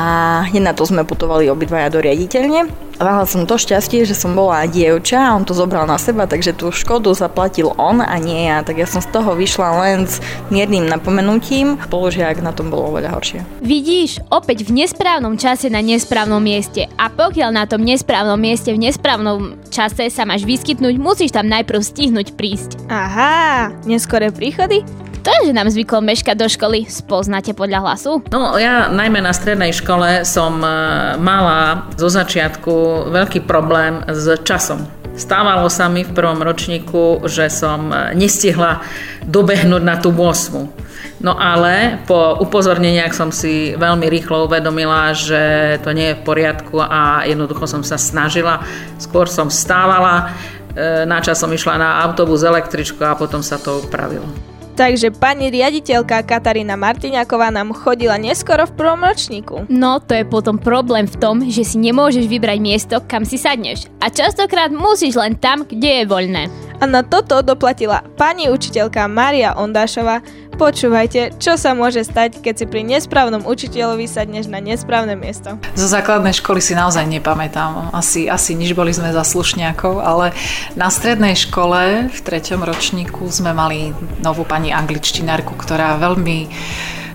hneď 0.49 0.63
na 0.63 0.73
to 0.73 0.87
sme 0.87 1.03
putovali 1.03 1.51
obidvaja 1.51 1.91
do 1.91 1.99
riaditeľne. 1.99 2.71
A 2.99 3.01
mala 3.01 3.25
som 3.25 3.49
to 3.49 3.57
šťastie, 3.57 4.05
že 4.05 4.13
som 4.13 4.37
bola 4.37 4.69
dievča 4.69 5.17
a 5.17 5.33
on 5.33 5.43
to 5.43 5.57
zobral 5.57 5.83
na 5.89 5.97
seba, 5.97 6.29
takže 6.29 6.53
tú 6.53 6.69
škodu 6.69 7.09
zaplatil 7.11 7.73
on 7.75 7.99
a 7.99 8.15
nie 8.21 8.47
ja. 8.47 8.61
Tak 8.61 8.79
ja 8.79 8.87
som 8.87 9.01
z 9.01 9.09
toho 9.09 9.33
vyšla 9.33 9.69
len 9.81 10.05
s 10.05 10.21
miernym 10.53 10.85
napomenutím. 10.85 11.81
Spolužiak 11.89 12.39
na 12.45 12.53
tom 12.53 12.69
bolo 12.69 12.93
oveľa 12.93 13.17
horšie. 13.17 13.39
Vidíš, 13.65 14.21
opäť 14.29 14.69
v 14.69 14.85
nesprávnom 14.85 15.35
čase 15.35 15.73
na 15.73 15.81
nesprávnom 15.81 16.39
mieste. 16.39 16.85
A 16.95 17.09
pokiaľ 17.09 17.49
na 17.49 17.65
tom 17.65 17.81
nesprávnom 17.81 18.37
mieste 18.37 18.69
v 18.71 18.87
nesprávnom 18.87 19.57
čase 19.73 20.07
sa 20.13 20.23
máš 20.23 20.45
vyskytnúť, 20.45 20.95
musíš 21.01 21.33
tam 21.33 21.49
najprv 21.49 21.81
stihnúť 21.81 22.37
prísť. 22.37 22.77
Aha, 22.93 23.73
neskoré 23.89 24.29
príchody? 24.29 24.85
To 25.23 25.31
je, 25.31 25.49
že 25.49 25.53
nám 25.55 25.71
zvykol 25.71 26.03
meškať 26.03 26.35
do 26.35 26.51
školy. 26.51 26.83
Spoznáte 26.91 27.55
podľa 27.55 27.79
hlasu? 27.79 28.19
No 28.27 28.59
ja 28.59 28.91
najmä 28.91 29.23
na 29.23 29.31
strednej 29.31 29.71
škole 29.71 30.27
som 30.27 30.59
e, 30.59 30.67
mala 31.15 31.87
zo 31.95 32.11
začiatku 32.11 33.07
veľký 33.07 33.47
problém 33.47 34.03
s 34.11 34.35
časom. 34.43 34.83
Stávalo 35.15 35.71
sa 35.71 35.87
mi 35.87 36.03
v 36.03 36.11
prvom 36.11 36.43
ročníku, 36.43 37.23
že 37.31 37.47
som 37.47 37.87
e, 37.87 38.11
nestihla 38.19 38.83
dobehnúť 39.23 39.83
na 39.87 39.95
tú 39.95 40.11
8. 40.11 41.23
No 41.23 41.39
ale 41.39 42.03
po 42.03 42.35
upozorneniach 42.43 43.15
som 43.15 43.31
si 43.31 43.79
veľmi 43.79 44.11
rýchlo 44.11 44.51
uvedomila, 44.51 45.15
že 45.15 45.79
to 45.87 45.95
nie 45.95 46.11
je 46.11 46.19
v 46.19 46.25
poriadku 46.27 46.83
a 46.83 47.23
jednoducho 47.23 47.63
som 47.63 47.79
sa 47.79 47.95
snažila. 47.95 48.59
Skôr 48.99 49.31
som 49.31 49.47
stávala, 49.47 50.35
e, 50.75 51.07
na 51.07 51.23
čas 51.23 51.39
som 51.39 51.47
išla 51.47 51.79
na 51.79 52.03
autobus, 52.03 52.43
električku 52.43 52.99
a 53.07 53.15
potom 53.15 53.39
sa 53.39 53.55
to 53.55 53.87
upravilo. 53.87 54.52
Takže 54.73 55.13
pani 55.13 55.53
riaditeľka 55.53 56.25
Katarína 56.25 56.73
Martiňáková 56.73 57.53
nám 57.53 57.77
chodila 57.77 58.17
neskoro 58.17 58.65
v 58.65 58.73
prvom 58.73 59.05
ročníku. 59.05 59.55
No, 59.69 60.01
to 60.01 60.17
je 60.17 60.25
potom 60.25 60.57
problém 60.57 61.05
v 61.05 61.13
tom, 61.21 61.45
že 61.45 61.61
si 61.61 61.77
nemôžeš 61.77 62.25
vybrať 62.25 62.57
miesto, 62.57 62.95
kam 63.05 63.21
si 63.21 63.37
sadneš. 63.37 63.85
A 64.01 64.09
častokrát 64.09 64.73
musíš 64.73 65.13
len 65.13 65.37
tam, 65.37 65.61
kde 65.69 66.01
je 66.01 66.09
voľné. 66.09 66.43
A 66.79 66.85
na 66.89 67.05
toto 67.05 67.41
doplatila 67.45 68.01
pani 68.15 68.49
učiteľka 68.49 69.05
Maria 69.11 69.53
Ondášová, 69.57 70.23
Počúvajte, 70.53 71.41
čo 71.41 71.57
sa 71.57 71.73
môže 71.73 72.05
stať, 72.05 72.37
keď 72.45 72.53
si 72.53 72.65
pri 72.69 72.85
nesprávnom 72.85 73.41
učiteľovi 73.41 74.05
sadneš 74.05 74.45
na 74.45 74.61
nesprávne 74.61 75.17
miesto. 75.17 75.57
Zo 75.73 75.89
základnej 75.89 76.29
školy 76.37 76.61
si 76.61 76.77
naozaj 76.77 77.09
nepamätám. 77.09 77.89
Asi, 77.89 78.29
asi 78.29 78.53
nič 78.53 78.77
boli 78.77 78.93
sme 78.93 79.09
za 79.09 79.25
slušňákov, 79.25 79.97
ale 79.97 80.29
na 80.77 80.93
strednej 80.93 81.33
škole 81.33 82.05
v 82.13 82.19
treťom 82.21 82.61
ročníku 82.61 83.25
sme 83.33 83.49
mali 83.49 83.97
novú 84.21 84.45
pani 84.45 84.69
angličtinárku, 84.69 85.57
ktorá 85.57 85.97
veľmi 85.97 86.53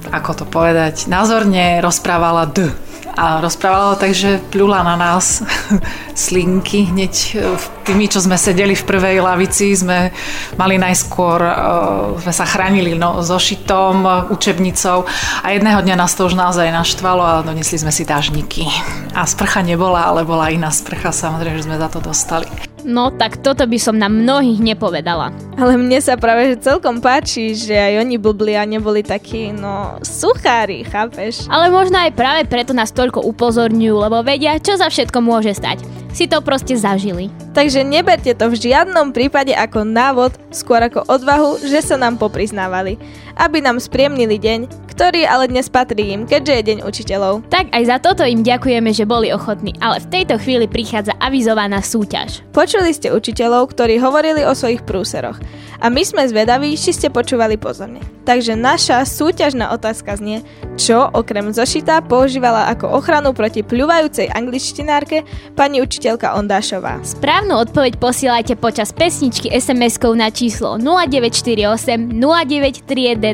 ako 0.08 0.30
to 0.40 0.44
povedať, 0.48 1.04
názorne 1.04 1.84
rozprávala 1.84 2.48
D 2.48 2.87
a 3.18 3.42
rozprávala 3.42 3.92
ho 3.92 3.96
tak, 3.98 4.14
že 4.14 4.38
pľula 4.54 4.86
na 4.86 4.94
nás 4.94 5.42
slinky 6.14 6.86
hneď 6.86 7.14
e, 7.34 7.58
tými, 7.82 8.06
čo 8.06 8.22
sme 8.22 8.38
sedeli 8.38 8.78
v 8.78 8.86
prvej 8.86 9.18
lavici, 9.18 9.74
sme 9.74 10.14
mali 10.60 10.76
najskôr, 10.76 11.40
uh, 11.40 12.20
sme 12.20 12.32
sa 12.36 12.44
chránili 12.44 12.92
no, 12.92 13.24
zošitom, 13.24 14.28
učebnicou 14.28 15.08
a 15.40 15.46
jedného 15.56 15.80
dňa 15.80 15.96
nás 15.96 16.12
to 16.12 16.28
už 16.28 16.36
naozaj 16.36 16.68
naštvalo 16.68 17.22
a 17.24 17.40
donesli 17.40 17.80
sme 17.80 17.88
si 17.88 18.04
dážniky. 18.04 18.68
A 19.16 19.24
sprcha 19.24 19.64
nebola, 19.64 20.04
ale 20.04 20.28
bola 20.28 20.52
iná 20.52 20.68
sprcha, 20.68 21.16
samozrejme, 21.16 21.56
že 21.56 21.64
sme 21.64 21.80
za 21.80 21.88
to 21.88 22.04
dostali. 22.04 22.67
No 22.86 23.10
tak 23.10 23.42
toto 23.42 23.66
by 23.66 23.78
som 23.78 23.98
na 23.98 24.06
mnohých 24.06 24.62
nepovedala. 24.62 25.34
Ale 25.58 25.74
mne 25.74 25.98
sa 25.98 26.14
práve 26.14 26.54
že 26.54 26.62
celkom 26.62 27.02
páči, 27.02 27.54
že 27.54 27.74
aj 27.74 28.06
oni 28.06 28.16
blbli 28.18 28.54
a 28.54 28.62
neboli 28.62 29.02
takí, 29.02 29.50
no, 29.50 29.98
suchári, 30.06 30.86
chápeš? 30.86 31.50
Ale 31.50 31.70
možno 31.70 31.98
aj 31.98 32.14
práve 32.14 32.46
preto 32.46 32.70
nás 32.70 32.94
toľko 32.94 33.26
upozorňujú, 33.26 33.94
lebo 33.98 34.22
vedia, 34.22 34.58
čo 34.62 34.78
za 34.78 34.86
všetko 34.86 35.18
môže 35.18 35.50
stať. 35.54 35.82
Si 36.14 36.24
to 36.24 36.40
proste 36.40 36.72
zažili. 36.78 37.28
Takže 37.52 37.84
neberte 37.84 38.32
to 38.32 38.48
v 38.48 38.70
žiadnom 38.70 39.12
prípade 39.12 39.52
ako 39.52 39.84
návod, 39.84 40.32
skôr 40.54 40.80
ako 40.80 41.04
odvahu, 41.04 41.60
že 41.60 41.84
sa 41.84 42.00
nám 42.00 42.16
popriznávali. 42.16 42.96
Aby 43.38 43.62
nám 43.62 43.78
spriemnili 43.78 44.36
deň, 44.36 44.90
ktorý 44.98 45.22
ale 45.30 45.46
dnes 45.46 45.70
patrí 45.70 46.10
im, 46.10 46.26
keďže 46.26 46.52
je 46.58 46.62
deň 46.74 46.78
učiteľov. 46.82 47.46
Tak 47.46 47.70
aj 47.70 47.82
za 47.86 47.96
toto 48.02 48.26
im 48.26 48.42
ďakujeme, 48.42 48.90
že 48.90 49.06
boli 49.06 49.30
ochotní, 49.30 49.70
ale 49.78 50.02
v 50.02 50.10
tejto 50.10 50.42
chvíli 50.42 50.66
prichádza 50.66 51.14
avizovaná 51.22 51.78
súťaž. 51.78 52.42
Počuli 52.50 52.90
ste 52.90 53.14
učiteľov, 53.14 53.70
ktorí 53.70 54.02
hovorili 54.02 54.42
o 54.42 54.58
svojich 54.58 54.82
prúseroch. 54.82 55.38
A 55.78 55.86
my 55.86 56.02
sme 56.02 56.26
zvedaví, 56.26 56.74
či 56.74 56.90
ste 56.90 57.06
počúvali 57.14 57.54
pozorne. 57.54 58.02
Takže 58.26 58.58
naša 58.58 59.06
súťažná 59.06 59.70
otázka 59.70 60.18
znie, 60.18 60.42
čo 60.74 61.06
okrem 61.14 61.54
zošita 61.54 62.02
používala 62.10 62.66
ako 62.74 62.98
ochranu 62.98 63.30
proti 63.30 63.62
pľuvajúcej 63.62 64.34
angličtinárke 64.34 65.22
pani 65.54 65.78
učiteľka 65.78 66.34
Ondášová. 66.34 66.98
Správnu 67.06 67.54
odpoveď 67.62 68.02
posielajte 68.02 68.58
počas 68.58 68.90
pesničky 68.90 69.54
SMS-kou 69.54 70.12
na 70.18 70.34
číslo 70.34 70.74
0948 70.76 72.10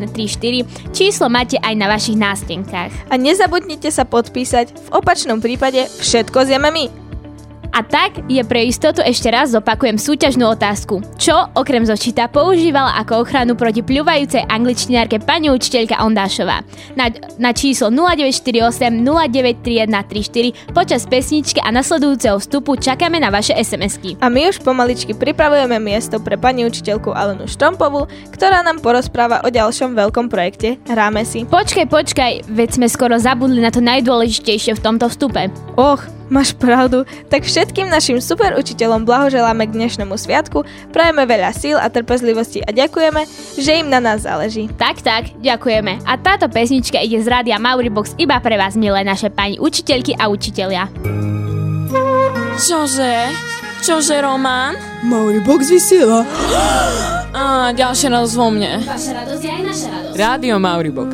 093134. 0.02 0.90
Číslo 0.90 1.30
máte 1.30 1.60
aj 1.60 1.74
na 1.76 1.86
vašich 1.86 2.18
nástenkách. 2.18 3.12
A 3.12 3.14
nezabudnite 3.14 3.92
sa 3.92 4.08
podpísať, 4.08 4.74
v 4.74 4.88
opačnom 4.90 5.38
prípade 5.38 5.86
všetko 6.00 6.48
zjeme 6.48 6.70
my. 6.72 7.03
A 7.74 7.82
tak 7.82 8.22
je 8.30 8.38
pre 8.46 8.70
istotu 8.70 9.02
ešte 9.02 9.26
raz 9.34 9.50
zopakujem 9.50 9.98
súťažnú 9.98 10.46
otázku. 10.46 11.02
Čo 11.18 11.50
okrem 11.58 11.82
zočita 11.82 12.30
používala 12.30 12.94
ako 13.02 13.26
ochranu 13.26 13.58
proti 13.58 13.82
pľuvajúcej 13.82 14.46
angličtinárke 14.46 15.18
pani 15.18 15.50
učiteľka 15.50 15.98
Ondášová? 15.98 16.62
Na, 16.94 17.10
na 17.34 17.50
číslo 17.50 17.90
0948 17.90 18.94
093134 19.90 20.70
počas 20.70 21.02
pesničky 21.10 21.58
a 21.58 21.74
nasledujúceho 21.74 22.38
vstupu 22.38 22.78
čakáme 22.78 23.18
na 23.18 23.34
vaše 23.34 23.58
SMS-ky. 23.58 24.22
A 24.22 24.30
my 24.30 24.54
už 24.54 24.62
pomaličky 24.62 25.10
pripravujeme 25.10 25.82
miesto 25.82 26.22
pre 26.22 26.38
pani 26.38 26.62
učiteľku 26.70 27.10
Alenu 27.10 27.50
Štrompovú, 27.50 28.06
ktorá 28.30 28.62
nám 28.62 28.78
porozpráva 28.86 29.42
o 29.42 29.50
ďalšom 29.50 29.98
veľkom 29.98 30.30
projekte 30.30 30.78
Hráme 30.86 31.26
si. 31.26 31.42
Počkaj, 31.42 31.90
počkaj, 31.90 32.32
veď 32.54 32.68
sme 32.78 32.86
skoro 32.86 33.18
zabudli 33.18 33.58
na 33.58 33.74
to 33.74 33.82
najdôležitejšie 33.82 34.78
v 34.78 34.84
tomto 34.84 35.10
vstupe. 35.10 35.50
Och, 35.74 36.06
máš 36.32 36.56
pravdu. 36.56 37.04
Tak 37.28 37.44
všetkým 37.44 37.88
našim 37.88 38.20
super 38.20 38.56
učiteľom 38.56 39.04
blahoželáme 39.04 39.68
k 39.68 39.76
dnešnému 39.76 40.14
sviatku, 40.16 40.64
prajeme 40.92 41.24
veľa 41.24 41.50
síl 41.56 41.76
a 41.76 41.88
trpezlivosti 41.88 42.64
a 42.64 42.70
ďakujeme, 42.72 43.24
že 43.58 43.72
im 43.80 43.88
na 43.90 44.00
nás 44.00 44.24
záleží. 44.24 44.70
Tak, 44.76 45.04
tak, 45.04 45.32
ďakujeme. 45.40 46.04
A 46.04 46.12
táto 46.20 46.48
pesnička 46.48 47.00
ide 47.00 47.20
z 47.20 47.28
rádia 47.28 47.60
Mauribox 47.60 48.16
iba 48.16 48.38
pre 48.40 48.56
vás, 48.56 48.76
milé 48.78 49.04
naše 49.04 49.28
pani 49.28 49.60
učiteľky 49.60 50.16
a 50.16 50.28
učitelia. 50.30 50.88
Čože? 52.54 53.34
Čože, 53.84 54.16
Román? 54.24 54.78
Mauribox 55.04 55.68
vysiela. 55.68 56.24
Á, 57.34 57.74
ďalšia 57.74 58.14
radosť 58.14 58.34
vo 58.38 58.48
mne. 58.48 58.78
Vaša 58.86 59.10
radosť 59.10 59.42
je 59.42 59.50
aj 59.50 59.62
naša 59.66 59.88
radosť. 59.90 60.14
Rádio 60.14 60.54
Mauribox. 60.62 61.10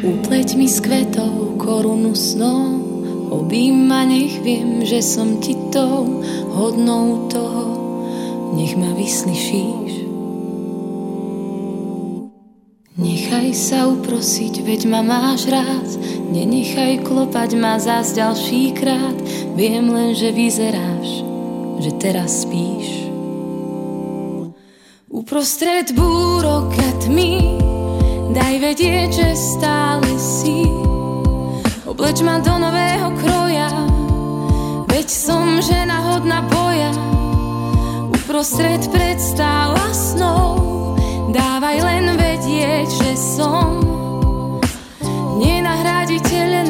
Upleť 0.00 0.48
mi 0.56 0.64
s 0.64 0.80
kvetou 0.80 1.60
korunu 1.60 2.16
snov 2.16 2.99
Obím 3.30 3.86
nech 3.88 4.42
viem, 4.42 4.82
že 4.82 4.98
som 5.06 5.38
ti 5.38 5.54
tou 5.70 6.22
hodnou 6.50 7.30
toho. 7.30 7.66
Nech 8.58 8.74
ma 8.74 8.90
vyslyšíš. 8.98 10.10
Nechaj 13.00 13.48
sa 13.54 13.86
uprosiť, 13.88 14.66
veď 14.66 14.80
ma 14.90 15.00
máš 15.06 15.46
rád. 15.46 15.88
Nenechaj 16.34 17.06
klopať 17.06 17.50
ma 17.54 17.78
zás 17.78 18.12
ďalší 18.12 18.74
krát. 18.74 19.16
Viem 19.54 19.88
len, 19.88 20.12
že 20.12 20.34
vyzeráš, 20.34 21.22
že 21.78 21.90
teraz 22.02 22.44
spíš. 22.44 23.08
Uprostred 25.10 25.94
búrok 25.94 26.74
a 26.74 26.90
tmy 27.02 27.60
Daj 28.30 28.54
vedieť, 28.62 29.10
že 29.10 29.28
stále 29.34 30.06
si 30.18 30.89
Obleč 31.90 32.22
ma 32.22 32.38
do 32.38 32.54
nového 32.54 33.10
kroja. 33.18 33.66
Veď 34.86 35.10
som 35.10 35.58
žena 35.58 35.98
hodná 36.06 36.38
boja. 36.46 36.94
Uprostred 38.14 38.86
predstav 38.94 39.74
a 39.74 39.90
snov. 39.90 40.54
Dávaj 41.34 41.82
len 41.82 42.14
vedieť, 42.14 42.86
že 42.94 43.12
som 43.18 43.82
Nenahraditeľná 45.42 46.69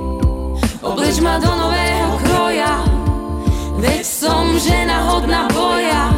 Obleč 0.81 1.21
ma 1.21 1.37
do 1.37 1.53
nového 1.53 2.17
kroja 2.25 2.81
Veď 3.77 4.01
som 4.01 4.57
žena 4.57 5.13
hodná 5.13 5.45
boja 5.53 6.09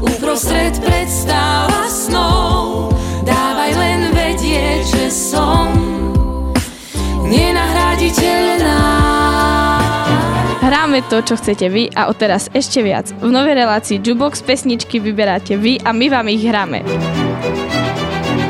Uprostred 0.00 0.80
predstav 0.80 1.68
a 1.68 1.84
snov 1.84 2.96
Dávaj 3.20 3.72
len 3.76 4.00
vedieť, 4.16 4.80
že 4.88 5.06
som 5.12 5.76
Nenahraditeľná 7.28 8.80
Hráme 10.64 11.04
to, 11.12 11.20
čo 11.20 11.36
chcete 11.36 11.68
vy 11.68 11.92
a 11.94 12.10
odteraz 12.10 12.50
ešte 12.50 12.82
viac. 12.82 13.06
V 13.22 13.30
novej 13.30 13.54
relácii 13.54 14.02
Jubox 14.02 14.42
pesničky 14.42 14.98
vyberáte 14.98 15.54
vy 15.54 15.78
a 15.78 15.94
my 15.94 16.06
vám 16.10 16.26
ich 16.26 16.42
hráme. 16.42 16.82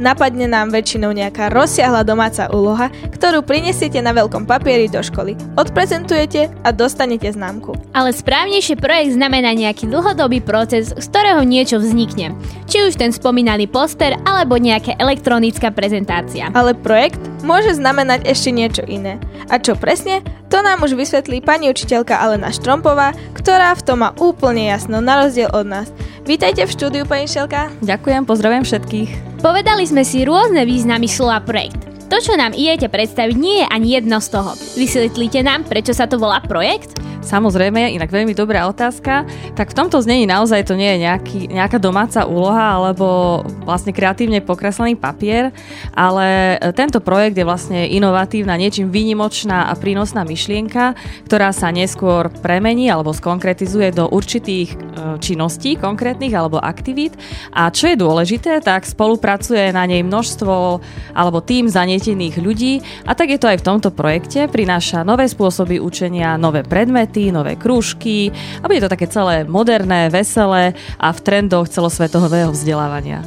napadne 0.00 0.48
nám 0.48 0.72
väčšinou 0.72 1.12
nejaká 1.12 1.52
rozsiahla 1.52 2.02
domáca 2.02 2.48
úloha, 2.48 2.88
ktorú 3.12 3.44
prinesiete 3.44 4.00
na 4.00 4.16
veľkom 4.16 4.48
papieri 4.48 4.88
do 4.88 5.04
školy, 5.04 5.36
odprezentujete 5.60 6.48
a 6.64 6.68
dostanete 6.72 7.28
známku. 7.28 7.76
Ale 7.92 8.10
správnejšie 8.16 8.80
projekt 8.80 9.14
znamená 9.14 9.52
nejaký 9.52 9.86
dlhodobý 9.86 10.40
proces, 10.40 10.96
z 10.96 11.06
ktorého 11.12 11.44
niečo 11.44 11.76
vznikne. 11.78 12.32
Či 12.66 12.88
už 12.88 12.96
ten 12.96 13.12
spomínaný 13.12 13.68
poster, 13.68 14.16
alebo 14.24 14.56
nejaká 14.56 14.96
elektronická 14.96 15.68
prezentácia. 15.70 16.48
Ale 16.56 16.72
projekt 16.72 17.20
môže 17.44 17.76
znamenať 17.76 18.24
ešte 18.24 18.50
niečo 18.50 18.82
iné. 18.88 19.20
A 19.52 19.60
čo 19.60 19.76
presne, 19.76 20.24
to 20.48 20.64
nám 20.64 20.82
už 20.82 20.96
vysvetlí 20.96 21.44
pani 21.44 21.68
učiteľka 21.68 22.16
Alena 22.16 22.48
Štrompová, 22.50 23.12
ktorá 23.36 23.76
v 23.76 23.84
tom 23.84 24.02
má 24.02 24.10
úplne 24.16 24.66
jasno, 24.72 25.04
na 25.04 25.22
rozdiel 25.22 25.52
od 25.52 25.66
nás. 25.68 25.88
Vítajte 26.24 26.62
v 26.62 26.74
štúdiu, 26.74 27.02
pani 27.08 27.26
Šelka. 27.26 27.74
Ďakujem, 27.82 28.22
pozdravujem 28.22 28.64
všetkých. 28.64 29.39
Povedali 29.40 29.88
sme 29.88 30.04
si 30.04 30.20
rôzne 30.20 30.68
významy 30.68 31.08
slova 31.08 31.40
projekt. 31.40 31.89
To, 32.10 32.18
čo 32.18 32.34
nám 32.34 32.58
idete 32.58 32.90
predstaviť, 32.90 33.36
nie 33.38 33.62
je 33.62 33.66
ani 33.70 33.94
jedno 33.94 34.18
z 34.18 34.34
toho. 34.34 34.58
Vysvetlíte 34.74 35.46
nám, 35.46 35.62
prečo 35.62 35.94
sa 35.94 36.10
to 36.10 36.18
volá 36.18 36.42
projekt? 36.42 36.98
Samozrejme, 37.20 37.92
inak 37.94 38.08
veľmi 38.08 38.32
dobrá 38.32 38.64
otázka. 38.64 39.28
Tak 39.52 39.70
v 39.70 39.78
tomto 39.78 40.00
znení 40.00 40.24
naozaj 40.24 40.64
to 40.64 40.74
nie 40.74 40.96
je 40.96 41.04
nejaký, 41.04 41.38
nejaká 41.52 41.76
domáca 41.76 42.24
úloha 42.24 42.80
alebo 42.80 43.40
vlastne 43.68 43.92
kreatívne 43.92 44.40
pokreslený 44.40 44.96
papier, 44.96 45.52
ale 45.92 46.56
tento 46.72 47.04
projekt 47.04 47.36
je 47.36 47.44
vlastne 47.44 47.84
inovatívna, 47.92 48.56
niečím 48.56 48.88
výnimočná 48.88 49.68
a 49.68 49.76
prínosná 49.76 50.24
myšlienka, 50.24 50.96
ktorá 51.28 51.52
sa 51.52 51.68
neskôr 51.68 52.32
premení 52.40 52.88
alebo 52.88 53.12
skonkretizuje 53.12 53.92
do 53.92 54.08
určitých 54.08 54.72
e, 54.72 54.76
činností 55.20 55.76
konkrétnych 55.76 56.32
alebo 56.32 56.56
aktivít. 56.56 57.20
A 57.52 57.68
čo 57.68 57.92
je 57.92 58.00
dôležité, 58.00 58.64
tak 58.64 58.88
spolupracuje 58.88 59.76
na 59.76 59.84
nej 59.84 60.00
množstvo 60.00 60.80
alebo 61.12 61.38
tým 61.44 61.68
zanietených 62.00 62.40
ľudí 62.40 62.80
a 63.04 63.12
tak 63.12 63.28
je 63.28 63.36
to 63.36 63.52
aj 63.52 63.60
v 63.60 63.66
tomto 63.68 63.92
projekte. 63.92 64.48
Prináša 64.48 65.04
nové 65.04 65.28
spôsoby 65.28 65.76
učenia, 65.76 66.40
nové 66.40 66.64
predmety, 66.64 67.28
nové 67.28 67.60
krúžky 67.60 68.32
a 68.64 68.64
bude 68.64 68.80
to 68.80 68.88
také 68.88 69.04
celé 69.04 69.44
moderné, 69.44 70.08
veselé 70.08 70.72
a 70.96 71.12
v 71.12 71.20
trendoch 71.20 71.68
celosvetového 71.68 72.56
vzdelávania. 72.56 73.20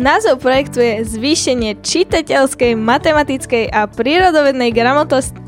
Názov 0.00 0.40
projektu 0.40 0.80
je 0.80 1.04
Zvýšenie 1.04 1.76
čitateľskej, 1.84 2.72
matematickej 2.72 3.68
a 3.68 3.84
prírodovednej 3.84 4.72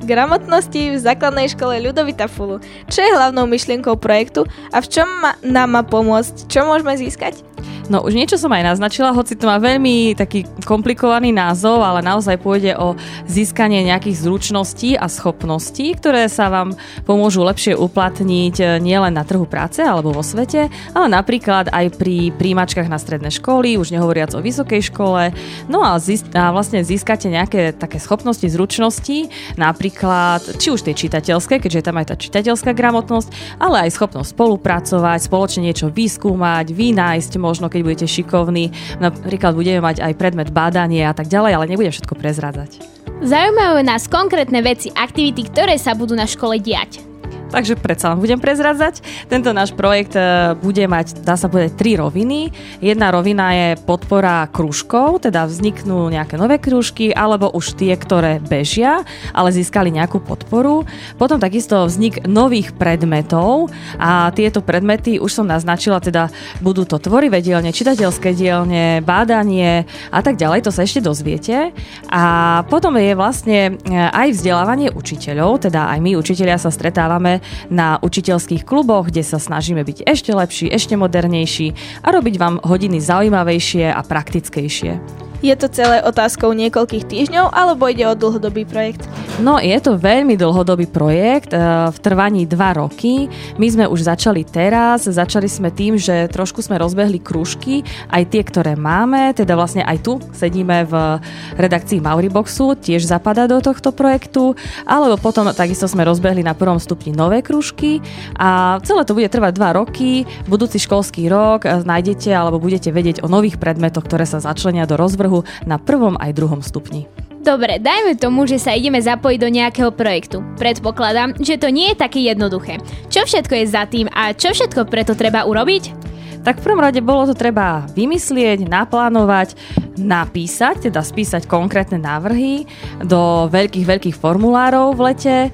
gramotnosti 0.04 0.82
v 0.92 0.96
základnej 0.98 1.48
škole 1.56 1.80
Ľudovita 1.80 2.28
Fulu. 2.28 2.60
Čo 2.90 3.00
je 3.00 3.16
hlavnou 3.16 3.48
myšlienkou 3.48 3.96
projektu 3.96 4.44
a 4.74 4.84
v 4.84 4.90
čom 4.92 5.08
ma- 5.24 5.38
nám 5.40 5.72
má 5.72 5.82
pomôcť? 5.86 6.52
Čo 6.52 6.68
môžeme 6.68 6.92
získať? 7.00 7.40
No 7.90 8.00
už 8.00 8.14
niečo 8.14 8.38
som 8.38 8.52
aj 8.54 8.74
naznačila, 8.74 9.12
hoci 9.12 9.34
to 9.34 9.50
má 9.50 9.58
veľmi 9.58 10.14
taký 10.14 10.46
komplikovaný 10.64 11.34
názov, 11.34 11.82
ale 11.82 12.00
naozaj 12.00 12.38
pôjde 12.38 12.78
o 12.78 12.94
získanie 13.26 13.82
nejakých 13.84 14.22
zručností 14.22 14.94
a 14.94 15.10
schopností, 15.10 15.92
ktoré 15.98 16.30
sa 16.30 16.48
vám 16.48 16.78
pomôžu 17.04 17.42
lepšie 17.42 17.74
uplatniť 17.74 18.56
eh, 18.62 18.68
nielen 18.78 19.12
na 19.12 19.26
trhu 19.26 19.44
práce 19.44 19.82
alebo 19.82 20.14
vo 20.14 20.24
svete, 20.24 20.70
ale 20.94 21.06
napríklad 21.10 21.68
aj 21.68 21.98
pri 21.98 22.30
príjimačkách 22.32 22.88
na 22.88 22.96
stredné 22.96 23.28
školy, 23.34 23.76
už 23.76 23.92
nehovoriac 23.92 24.32
o 24.32 24.40
vysokej 24.40 24.88
škole. 24.88 25.34
No 25.66 25.82
a, 25.82 25.98
zís- 25.98 26.26
a 26.32 26.54
vlastne 26.54 26.86
získate 26.86 27.28
nejaké 27.28 27.74
také 27.74 27.98
schopnosti, 27.98 28.46
zručnosti, 28.46 29.28
napríklad 29.58 30.58
či 30.58 30.70
už 30.70 30.86
tej 30.86 31.06
čitateľské, 31.06 31.58
keďže 31.58 31.78
je 31.82 31.86
tam 31.86 31.98
aj 31.98 32.06
tá 32.12 32.16
čitateľská 32.16 32.72
gramotnosť, 32.72 33.58
ale 33.58 33.88
aj 33.88 33.94
schopnosť 33.94 34.32
spolupracovať, 34.32 35.18
spoločne 35.26 35.68
niečo 35.68 35.92
vyskúmať, 35.92 36.72
vynájsť 36.72 37.32
možno 37.52 37.68
keď 37.68 37.80
budete 37.84 38.06
šikovní. 38.08 38.72
Napríklad 38.96 39.52
budeme 39.52 39.84
mať 39.84 40.00
aj 40.00 40.12
predmet 40.16 40.48
bádanie 40.48 41.04
a 41.04 41.12
tak 41.12 41.28
ďalej, 41.28 41.52
ale 41.52 41.68
nebudem 41.68 41.92
všetko 41.92 42.16
prezrádzať. 42.16 42.80
Zaujímajú 43.20 43.84
nás 43.84 44.08
konkrétne 44.08 44.64
veci, 44.64 44.88
aktivity, 44.88 45.52
ktoré 45.52 45.76
sa 45.76 45.92
budú 45.92 46.16
na 46.16 46.24
škole 46.24 46.56
diať. 46.56 47.11
Takže 47.52 47.76
predsa 47.76 48.08
len 48.08 48.18
budem 48.18 48.40
prezradzať. 48.40 49.04
Tento 49.28 49.52
náš 49.52 49.76
projekt 49.76 50.16
e, 50.16 50.56
bude 50.56 50.80
mať, 50.88 51.20
dá 51.20 51.36
sa 51.36 51.52
povedať, 51.52 51.76
tri 51.76 52.00
roviny. 52.00 52.48
Jedna 52.80 53.12
rovina 53.12 53.52
je 53.52 53.68
podpora 53.84 54.48
krúžkov, 54.48 55.28
teda 55.28 55.44
vzniknú 55.44 56.08
nejaké 56.08 56.40
nové 56.40 56.56
krúžky, 56.56 57.12
alebo 57.12 57.52
už 57.52 57.76
tie, 57.76 57.92
ktoré 57.92 58.40
bežia, 58.40 59.04
ale 59.36 59.52
získali 59.52 59.92
nejakú 59.92 60.24
podporu. 60.24 60.88
Potom 61.20 61.36
takisto 61.36 61.84
vznik 61.84 62.24
nových 62.24 62.72
predmetov 62.72 63.68
a 64.00 64.32
tieto 64.32 64.64
predmety 64.64 65.20
už 65.20 65.28
som 65.28 65.44
naznačila, 65.44 66.00
teda 66.00 66.32
budú 66.64 66.88
to 66.88 66.96
tvorivé 66.96 67.44
dielne, 67.44 67.68
čitateľské 67.68 68.32
dielne, 68.32 69.04
bádanie 69.04 69.84
a 70.08 70.24
tak 70.24 70.40
ďalej, 70.40 70.64
to 70.64 70.72
sa 70.72 70.88
ešte 70.88 71.04
dozviete. 71.04 71.76
A 72.08 72.24
potom 72.72 72.96
je 72.96 73.12
vlastne 73.12 73.76
e, 73.76 73.92
aj 73.92 74.40
vzdelávanie 74.40 74.88
učiteľov, 74.88 75.68
teda 75.68 75.92
aj 75.92 75.98
my 76.00 76.16
učiteľia 76.16 76.56
sa 76.56 76.72
stretávame 76.72 77.41
na 77.72 77.98
učiteľských 78.02 78.62
kluboch, 78.66 79.08
kde 79.08 79.24
sa 79.26 79.40
snažíme 79.40 79.82
byť 79.82 80.04
ešte 80.06 80.30
lepší, 80.32 80.66
ešte 80.70 80.94
modernejší 80.94 81.74
a 82.04 82.08
robiť 82.12 82.34
vám 82.38 82.60
hodiny 82.62 83.00
zaujímavejšie 83.00 83.90
a 83.90 84.00
praktickejšie. 84.04 85.31
Je 85.42 85.50
to 85.58 85.66
celé 85.66 85.98
otázkou 86.06 86.54
niekoľkých 86.54 87.02
týždňov 87.02 87.50
alebo 87.50 87.90
ide 87.90 88.06
o 88.06 88.14
dlhodobý 88.14 88.62
projekt? 88.62 89.10
No, 89.42 89.58
je 89.58 89.74
to 89.82 89.98
veľmi 89.98 90.38
dlhodobý 90.38 90.86
projekt 90.86 91.50
e, 91.50 91.58
v 91.90 91.98
trvaní 91.98 92.46
2 92.46 92.78
roky. 92.78 93.26
My 93.58 93.66
sme 93.66 93.84
už 93.90 94.06
začali 94.06 94.46
teraz, 94.46 95.10
začali 95.10 95.50
sme 95.50 95.74
tým, 95.74 95.98
že 95.98 96.30
trošku 96.30 96.62
sme 96.62 96.78
rozbehli 96.78 97.18
krúžky, 97.18 97.82
aj 98.14 98.30
tie, 98.30 98.46
ktoré 98.46 98.78
máme, 98.78 99.34
teda 99.34 99.58
vlastne 99.58 99.82
aj 99.82 99.98
tu 99.98 100.22
sedíme 100.30 100.86
v 100.86 101.18
redakcii 101.58 101.98
Mauriboxu, 101.98 102.78
tiež 102.78 103.02
zapadá 103.02 103.50
do 103.50 103.58
tohto 103.58 103.90
projektu, 103.90 104.54
alebo 104.86 105.18
potom 105.18 105.50
takisto 105.50 105.90
sme 105.90 106.06
rozbehli 106.06 106.46
na 106.46 106.54
prvom 106.54 106.78
stupni 106.78 107.10
nové 107.10 107.42
krúžky 107.42 107.98
a 108.38 108.78
celé 108.86 109.02
to 109.02 109.18
bude 109.18 109.26
trvať 109.26 109.58
2 109.58 109.80
roky. 109.80 110.22
Budúci 110.46 110.78
školský 110.78 111.26
rok 111.26 111.66
e, 111.66 111.82
nájdete 111.82 112.30
alebo 112.30 112.62
budete 112.62 112.94
vedieť 112.94 113.26
o 113.26 113.32
nových 113.32 113.58
predmetoch, 113.58 114.06
ktoré 114.06 114.22
sa 114.22 114.38
začlenia 114.38 114.86
do 114.86 114.94
rozvrhu 114.94 115.31
na 115.64 115.80
prvom 115.80 116.20
aj 116.20 116.36
druhom 116.36 116.60
stupni. 116.60 117.08
Dobre, 117.42 117.82
dajme 117.82 118.14
tomu, 118.22 118.46
že 118.46 118.62
sa 118.62 118.70
ideme 118.70 119.02
zapojiť 119.02 119.38
do 119.42 119.50
nejakého 119.50 119.90
projektu. 119.90 120.46
Predpokladám, 120.62 121.34
že 121.42 121.58
to 121.58 121.74
nie 121.74 121.90
je 121.90 121.98
také 121.98 122.22
jednoduché. 122.22 122.78
Čo 123.10 123.26
všetko 123.26 123.54
je 123.58 123.66
za 123.66 123.82
tým 123.90 124.06
a 124.14 124.30
čo 124.30 124.54
všetko 124.54 124.86
preto 124.86 125.18
treba 125.18 125.42
urobiť? 125.42 126.12
Tak 126.42 126.58
v 126.58 126.64
prvom 126.66 126.82
rade 126.82 126.98
bolo 126.98 127.30
to 127.30 127.38
treba 127.38 127.86
vymyslieť, 127.94 128.66
naplánovať, 128.66 129.54
napísať, 130.00 130.88
teda 130.90 131.04
spísať 131.04 131.44
konkrétne 131.46 132.00
návrhy 132.00 132.64
do 133.04 133.46
veľkých, 133.52 133.86
veľkých 133.86 134.16
formulárov 134.16 134.96
v 134.96 135.00
lete, 135.12 135.36
e, 135.46 135.50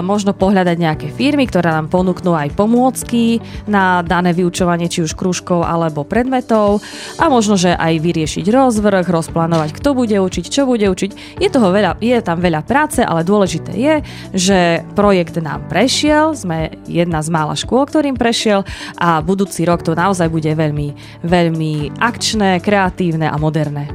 možno 0.00 0.32
pohľadať 0.32 0.76
nejaké 0.76 1.08
firmy, 1.12 1.44
ktoré 1.46 1.70
nám 1.70 1.92
ponúknú 1.92 2.32
aj 2.32 2.56
pomôcky 2.56 3.38
na 3.68 4.00
dané 4.00 4.32
vyučovanie, 4.32 4.88
či 4.88 5.04
už 5.04 5.14
krúžkov 5.14 5.62
alebo 5.62 6.02
predmetov. 6.02 6.80
A 7.20 7.28
možno, 7.28 7.60
že 7.60 7.76
aj 7.76 8.00
vyriešiť 8.00 8.44
rozvrh, 8.48 9.04
rozplánovať, 9.04 9.70
kto 9.76 9.92
bude 9.92 10.16
učiť, 10.16 10.44
čo 10.48 10.64
bude 10.64 10.88
učiť. 10.88 11.40
Je, 11.40 11.48
toho 11.52 11.70
veľa, 11.70 12.00
je 12.00 12.16
tam 12.24 12.40
veľa 12.40 12.64
práce, 12.64 13.04
ale 13.04 13.26
dôležité 13.26 13.72
je, 13.76 13.94
že 14.32 14.58
projekt 14.96 15.36
nám 15.38 15.66
prešiel, 15.68 16.32
sme 16.32 16.72
jedna 16.88 17.20
z 17.20 17.28
mála 17.28 17.54
škôl, 17.54 17.84
ktorým 17.84 18.16
prešiel 18.16 18.64
a 18.96 19.20
budúci 19.20 19.68
rok 19.68 19.84
to 19.84 19.92
naozaj 19.92 20.23
bude 20.28 20.50
veľmi, 20.50 20.88
veľmi 21.24 21.98
akčné, 21.98 22.60
kreatívne 22.60 23.28
a 23.28 23.36
moderné. 23.36 23.88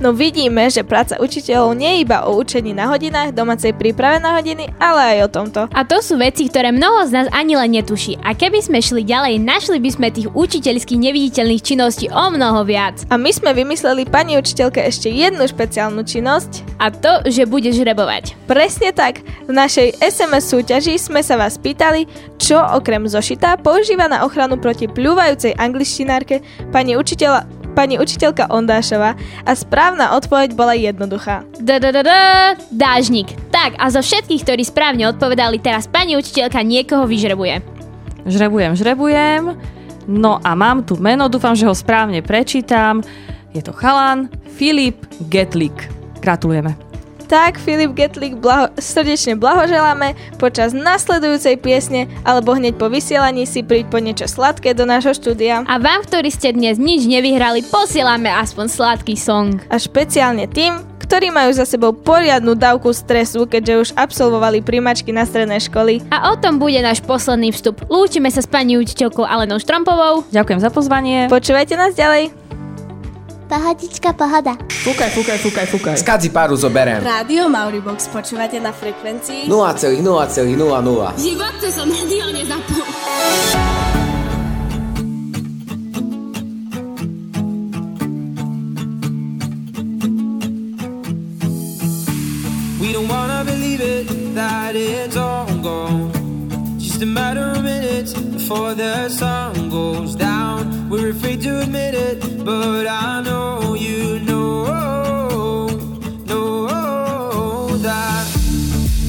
No 0.00 0.16
vidíme, 0.16 0.64
že 0.72 0.80
práca 0.80 1.20
učiteľov 1.20 1.76
nie 1.76 2.00
je 2.00 2.08
iba 2.08 2.24
o 2.24 2.40
učení 2.40 2.72
na 2.72 2.88
hodinách, 2.88 3.36
domácej 3.36 3.76
príprave 3.76 4.16
na 4.16 4.32
hodiny, 4.40 4.72
ale 4.80 5.00
aj 5.12 5.18
o 5.20 5.28
tomto. 5.28 5.60
A 5.76 5.84
to 5.84 6.00
sú 6.00 6.16
veci, 6.16 6.48
ktoré 6.48 6.72
mnoho 6.72 7.04
z 7.04 7.12
nás 7.12 7.26
ani 7.36 7.52
len 7.52 7.76
netuší. 7.76 8.16
A 8.24 8.32
keby 8.32 8.64
sme 8.64 8.80
šli 8.80 9.04
ďalej, 9.04 9.36
našli 9.44 9.76
by 9.76 9.90
sme 9.92 10.08
tých 10.08 10.32
učiteľských 10.32 10.96
neviditeľných 11.04 11.60
činností 11.60 12.08
o 12.08 12.26
mnoho 12.32 12.64
viac. 12.64 13.04
A 13.12 13.20
my 13.20 13.28
sme 13.28 13.52
vymysleli 13.52 14.08
pani 14.08 14.40
učiteľke 14.40 14.80
ešte 14.80 15.12
jednu 15.12 15.44
špeciálnu 15.44 16.00
činnosť. 16.00 16.80
A 16.80 16.88
to, 16.88 17.20
že 17.28 17.44
budeš 17.44 17.84
rebovať. 17.84 18.40
Presne 18.48 18.96
tak. 18.96 19.20
V 19.20 19.52
našej 19.52 20.00
SMS 20.00 20.48
súťaži 20.48 20.96
sme 20.96 21.20
sa 21.20 21.36
vás 21.36 21.60
pýtali, 21.60 22.08
čo 22.40 22.56
okrem 22.56 23.04
zošita 23.04 23.60
používa 23.60 24.08
na 24.08 24.24
ochranu 24.24 24.56
proti 24.56 24.88
pľúvajúcej 24.88 25.60
angličtinárke 25.60 26.40
pani 26.72 26.96
učiteľa 26.96 27.59
pani 27.80 27.96
učiteľka 27.96 28.52
Ondášova 28.52 29.16
a 29.48 29.52
správna 29.56 30.12
odpoveď 30.20 30.52
bola 30.52 30.76
jednoduchá. 30.76 31.48
Dážnik. 32.68 33.32
Tak 33.48 33.80
a 33.80 33.88
zo 33.88 34.04
všetkých, 34.04 34.44
ktorí 34.44 34.62
správne 34.68 35.08
odpovedali, 35.08 35.56
teraz 35.64 35.88
pani 35.88 36.12
učiteľka 36.20 36.60
niekoho 36.60 37.08
vyžrebuje. 37.08 37.64
Žrebujem, 38.28 38.76
žrebujem. 38.76 39.56
No 40.04 40.36
a 40.44 40.52
mám 40.52 40.84
tu 40.84 41.00
meno, 41.00 41.32
dúfam, 41.32 41.56
že 41.56 41.64
ho 41.64 41.72
správne 41.72 42.20
prečítam. 42.20 43.00
Je 43.56 43.64
to 43.64 43.72
chalan 43.72 44.28
Filip 44.60 45.00
Getlik. 45.32 45.88
Gratulujeme. 46.20 46.89
Tak, 47.30 47.62
Filip 47.62 47.94
Getlik, 47.94 48.42
blaho- 48.42 48.74
srdečne 48.74 49.38
blahoželáme. 49.38 50.18
Počas 50.42 50.74
nasledujúcej 50.74 51.62
piesne 51.62 52.10
alebo 52.26 52.58
hneď 52.58 52.74
po 52.74 52.90
vysielaní 52.90 53.46
si 53.46 53.62
príď 53.62 53.86
po 53.86 54.02
niečo 54.02 54.26
sladké 54.26 54.74
do 54.74 54.82
nášho 54.82 55.14
štúdia. 55.14 55.62
A 55.70 55.78
vám, 55.78 56.02
ktorí 56.02 56.26
ste 56.34 56.50
dnes 56.50 56.74
nič 56.74 57.06
nevyhrali, 57.06 57.62
posielame 57.70 58.26
aspoň 58.34 58.66
sladký 58.66 59.14
song. 59.14 59.62
A 59.70 59.78
špeciálne 59.78 60.50
tým, 60.50 60.82
ktorí 61.06 61.30
majú 61.30 61.54
za 61.54 61.62
sebou 61.62 61.94
poriadnu 61.94 62.58
dávku 62.58 62.90
stresu, 62.90 63.46
keďže 63.46 63.74
už 63.78 63.88
absolvovali 63.94 64.58
príjmačky 64.58 65.14
na 65.14 65.22
stredné 65.22 65.62
školy. 65.62 66.02
A 66.10 66.34
o 66.34 66.38
tom 66.38 66.58
bude 66.58 66.82
náš 66.82 66.98
posledný 66.98 67.54
vstup. 67.54 67.78
Lúčime 67.86 68.34
sa 68.34 68.42
s 68.42 68.50
pani 68.50 68.74
učiteľkou 68.74 69.22
Alenou 69.22 69.62
Štrompovou. 69.62 70.26
Ďakujem 70.34 70.58
za 70.58 70.70
pozvanie. 70.74 71.30
Počúvajte 71.30 71.78
nás 71.78 71.94
ďalej. 71.94 72.39
Pohodička, 73.50 74.14
pohoda. 74.14 74.54
Fúkaj, 74.70 75.10
fúkaj, 75.10 75.38
fúkaj, 75.42 75.66
fúkaj. 75.74 75.96
Skadzi 75.98 76.30
páru 76.30 76.54
zoberiem. 76.54 77.02
Rádio 77.02 77.50
Mauribox 77.50 78.06
počúvate 78.06 78.62
na 78.62 78.70
frekvencii 78.70 79.50
0,0,00. 79.50 79.90
V 81.18 81.18
živote 81.18 81.66
som 81.74 81.90
rádio 81.90 82.30
nezapol. 82.30 82.86
We 92.78 92.94
don't 92.94 93.10
wanna 93.10 93.42
believe 93.42 93.82
it, 93.82 94.06
that 94.38 94.78
it's 94.78 95.18
all 95.18 95.50
gone. 95.58 96.19
Just 97.00 97.10
a 97.10 97.14
matter 97.14 97.52
of 97.52 97.64
minutes 97.64 98.12
before 98.12 98.74
the 98.74 99.08
sun 99.08 99.70
goes 99.70 100.14
down. 100.14 100.90
We're 100.90 101.12
afraid 101.12 101.40
to 101.40 101.62
admit 101.62 101.94
it, 101.94 102.44
but 102.44 102.86
I 102.86 103.22
know 103.22 103.72
you 103.72 104.18
know, 104.20 105.66
know 106.26 107.68
that 107.78 108.26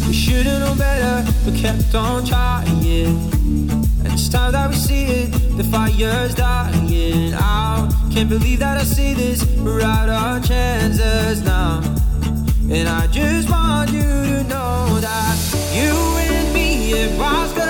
we 0.07 0.13
should've 0.13 0.61
known 0.61 0.77
better, 0.77 1.29
but 1.43 1.53
kept 1.53 1.93
on 1.93 2.23
trying. 2.23 2.69
And 2.69 4.07
it's 4.07 4.29
time 4.29 4.53
that 4.53 4.69
we 4.69 4.77
see 4.77 5.03
it, 5.03 5.57
the 5.57 5.65
fire's 5.65 6.33
dying 6.33 7.33
out. 7.33 7.91
Can't 8.09 8.29
believe 8.29 8.59
that 8.59 8.77
I 8.77 8.85
see 8.85 9.13
this, 9.13 9.45
we're 9.57 9.81
out 9.81 10.07
of 10.07 10.47
chances 10.47 11.43
now. 11.43 11.81
And 12.71 12.87
I 12.87 13.07
just 13.07 13.49
want 13.49 13.91
you 13.91 13.99
to 14.01 14.43
know 14.45 14.97
that 15.01 15.35
you 15.73 15.91
and 15.91 16.53
me, 16.53 16.93
it 16.93 17.19
was 17.19 17.60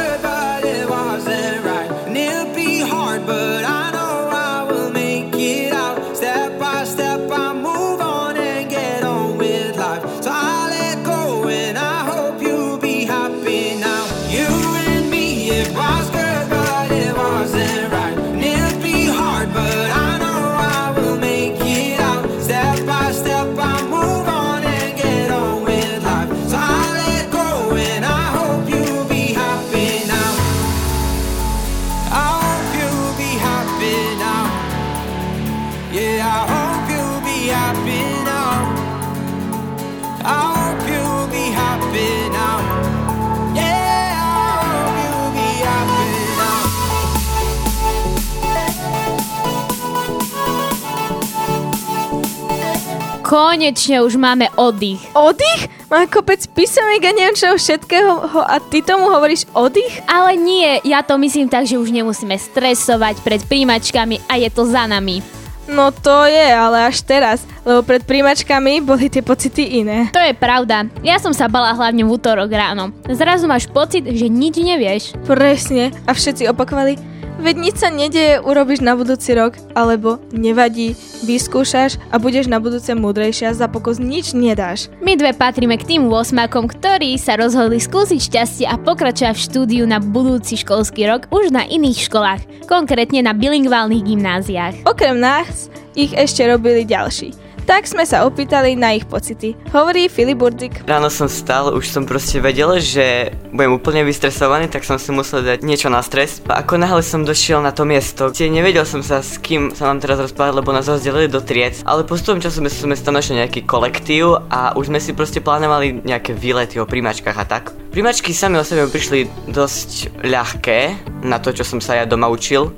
Konečne 53.31 54.03
už 54.03 54.19
máme 54.19 54.51
oddych. 54.59 54.99
Oddych? 55.15 55.71
Má 55.87 56.03
kopec 56.03 56.43
písamek 56.51 56.99
a 56.99 57.15
neviem 57.15 57.31
čoho 57.31 57.55
všetkého 57.55 58.27
ho- 58.27 58.43
a 58.43 58.59
ty 58.59 58.83
tomu 58.83 59.07
hovoríš 59.07 59.47
oddych? 59.55 60.03
Ale 60.03 60.35
nie, 60.35 60.83
ja 60.83 60.99
to 60.99 61.15
myslím 61.15 61.47
tak, 61.47 61.63
že 61.63 61.79
už 61.79 61.95
nemusíme 61.95 62.35
stresovať 62.35 63.23
pred 63.23 63.39
príjmačkami 63.47 64.27
a 64.27 64.35
je 64.35 64.51
to 64.51 64.67
za 64.67 64.83
nami. 64.83 65.23
No 65.71 65.95
to 65.95 66.27
je, 66.27 66.43
ale 66.51 66.91
až 66.91 67.07
teraz, 67.07 67.47
lebo 67.63 67.79
pred 67.87 68.03
príjmačkami 68.03 68.83
boli 68.83 69.07
tie 69.07 69.23
pocity 69.23 69.79
iné. 69.79 70.11
To 70.11 70.19
je 70.19 70.35
pravda. 70.35 70.91
Ja 70.99 71.15
som 71.15 71.31
sa 71.31 71.47
bala 71.47 71.71
hlavne 71.71 72.03
v 72.03 72.11
útorok 72.11 72.51
ráno. 72.51 72.91
Zrazu 73.07 73.47
máš 73.47 73.63
pocit, 73.71 74.03
že 74.11 74.27
nič 74.27 74.59
nevieš. 74.59 75.15
Presne. 75.23 75.95
A 76.03 76.11
všetci 76.11 76.51
opakovali, 76.51 76.99
veď 77.41 77.55
nič 77.57 77.75
sa 77.81 77.89
nedeje, 77.89 78.37
urobíš 78.39 78.85
na 78.85 78.93
budúci 78.93 79.33
rok, 79.33 79.57
alebo 79.73 80.21
nevadí, 80.29 80.93
vyskúšaš 81.25 81.97
a 82.13 82.21
budeš 82.21 82.45
na 82.45 82.61
budúce 82.61 82.93
múdrejšia, 82.93 83.57
za 83.57 83.65
pokus 83.65 83.97
nič 83.97 84.37
nedáš. 84.37 84.93
My 85.01 85.17
dve 85.17 85.33
patríme 85.33 85.75
k 85.81 85.97
tým 85.97 86.07
8 86.07 86.37
ktorí 86.47 87.17
sa 87.17 87.35
rozhodli 87.35 87.81
skúsiť 87.81 88.21
šťastie 88.21 88.65
a 88.69 88.77
pokračovať 88.77 89.33
v 89.33 89.45
štúdiu 89.49 89.83
na 89.89 89.97
budúci 89.97 90.61
školský 90.61 91.09
rok 91.09 91.27
už 91.33 91.49
na 91.49 91.65
iných 91.65 92.07
školách, 92.07 92.69
konkrétne 92.69 93.25
na 93.25 93.33
bilingválnych 93.33 94.05
gymnáziách. 94.05 94.85
Okrem 94.85 95.17
nás 95.17 95.73
ich 95.97 96.13
ešte 96.15 96.45
robili 96.47 96.87
ďalší. 96.87 97.50
Tak 97.71 97.87
sme 97.87 98.03
sa 98.03 98.27
opýtali 98.27 98.75
na 98.75 98.99
ich 98.99 99.07
pocity. 99.07 99.55
Hovorí 99.71 100.11
Filip 100.11 100.43
Burdik. 100.43 100.83
Ráno 100.83 101.07
som 101.07 101.31
stal, 101.31 101.71
už 101.71 101.87
som 101.87 102.03
proste 102.03 102.43
vedel, 102.43 102.83
že 102.83 103.31
budem 103.55 103.79
úplne 103.79 104.03
vystresovaný, 104.03 104.67
tak 104.67 104.83
som 104.83 104.99
si 104.99 105.07
musel 105.15 105.39
dať 105.39 105.63
niečo 105.63 105.87
na 105.87 106.03
stres. 106.03 106.43
A 106.51 106.67
ako 106.67 106.75
náhle 106.75 106.99
som 106.99 107.23
došiel 107.23 107.63
na 107.63 107.71
to 107.71 107.87
miesto, 107.87 108.27
kde 108.27 108.51
nevedel 108.51 108.83
som 108.83 108.99
sa 108.99 109.23
s 109.23 109.39
kým 109.39 109.71
sa 109.71 109.87
mám 109.87 110.03
teraz 110.03 110.19
rozprávať, 110.19 110.59
lebo 110.59 110.75
nás 110.75 110.91
rozdelili 110.91 111.31
do 111.31 111.39
triec, 111.39 111.79
ale 111.87 112.03
postupom 112.03 112.43
času 112.43 112.59
sme, 112.59 112.67
sme 112.67 112.95
sa 112.99 113.07
našli 113.07 113.39
nejaký 113.39 113.63
kolektív 113.63 114.51
a 114.51 114.75
už 114.75 114.91
sme 114.91 114.99
si 114.99 115.15
proste 115.15 115.39
plánovali 115.39 116.03
nejaké 116.03 116.35
výlety 116.35 116.75
o 116.75 116.83
príjmačkách 116.83 117.37
a 117.39 117.45
tak. 117.47 117.71
Príjmačky 117.95 118.35
sami 118.35 118.59
o 118.59 118.67
sebe 118.67 118.83
prišli 118.91 119.47
dosť 119.47 120.19
ľahké 120.27 120.79
na 121.23 121.39
to, 121.39 121.55
čo 121.55 121.63
som 121.63 121.79
sa 121.79 121.95
ja 121.95 122.03
doma 122.03 122.27
učil. 122.27 122.75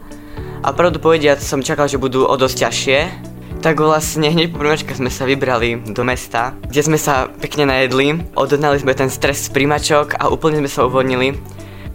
A 0.61 0.69
pravdu 0.69 1.01
povediac 1.01 1.41
som 1.41 1.65
čakal, 1.65 1.89
že 1.89 1.97
budú 1.97 2.29
o 2.29 2.35
dosť 2.37 2.55
ťažšie, 2.61 3.32
tak 3.63 3.79
vlastne 3.79 4.27
hneď 4.27 4.51
po 4.51 4.59
príjmačkách 4.59 4.99
sme 4.99 5.07
sa 5.07 5.23
vybrali 5.23 5.95
do 5.95 6.03
mesta, 6.03 6.51
kde 6.67 6.83
sme 6.83 6.99
sa 6.99 7.31
pekne 7.31 7.71
najedli, 7.71 8.19
odhnali 8.35 8.83
sme 8.83 8.91
ten 8.91 9.07
stres 9.07 9.47
z 9.47 9.55
príjmačok 9.55 10.19
a 10.19 10.27
úplne 10.27 10.59
sme 10.59 10.67
sa 10.67 10.83
uvoľnili. 10.83 11.39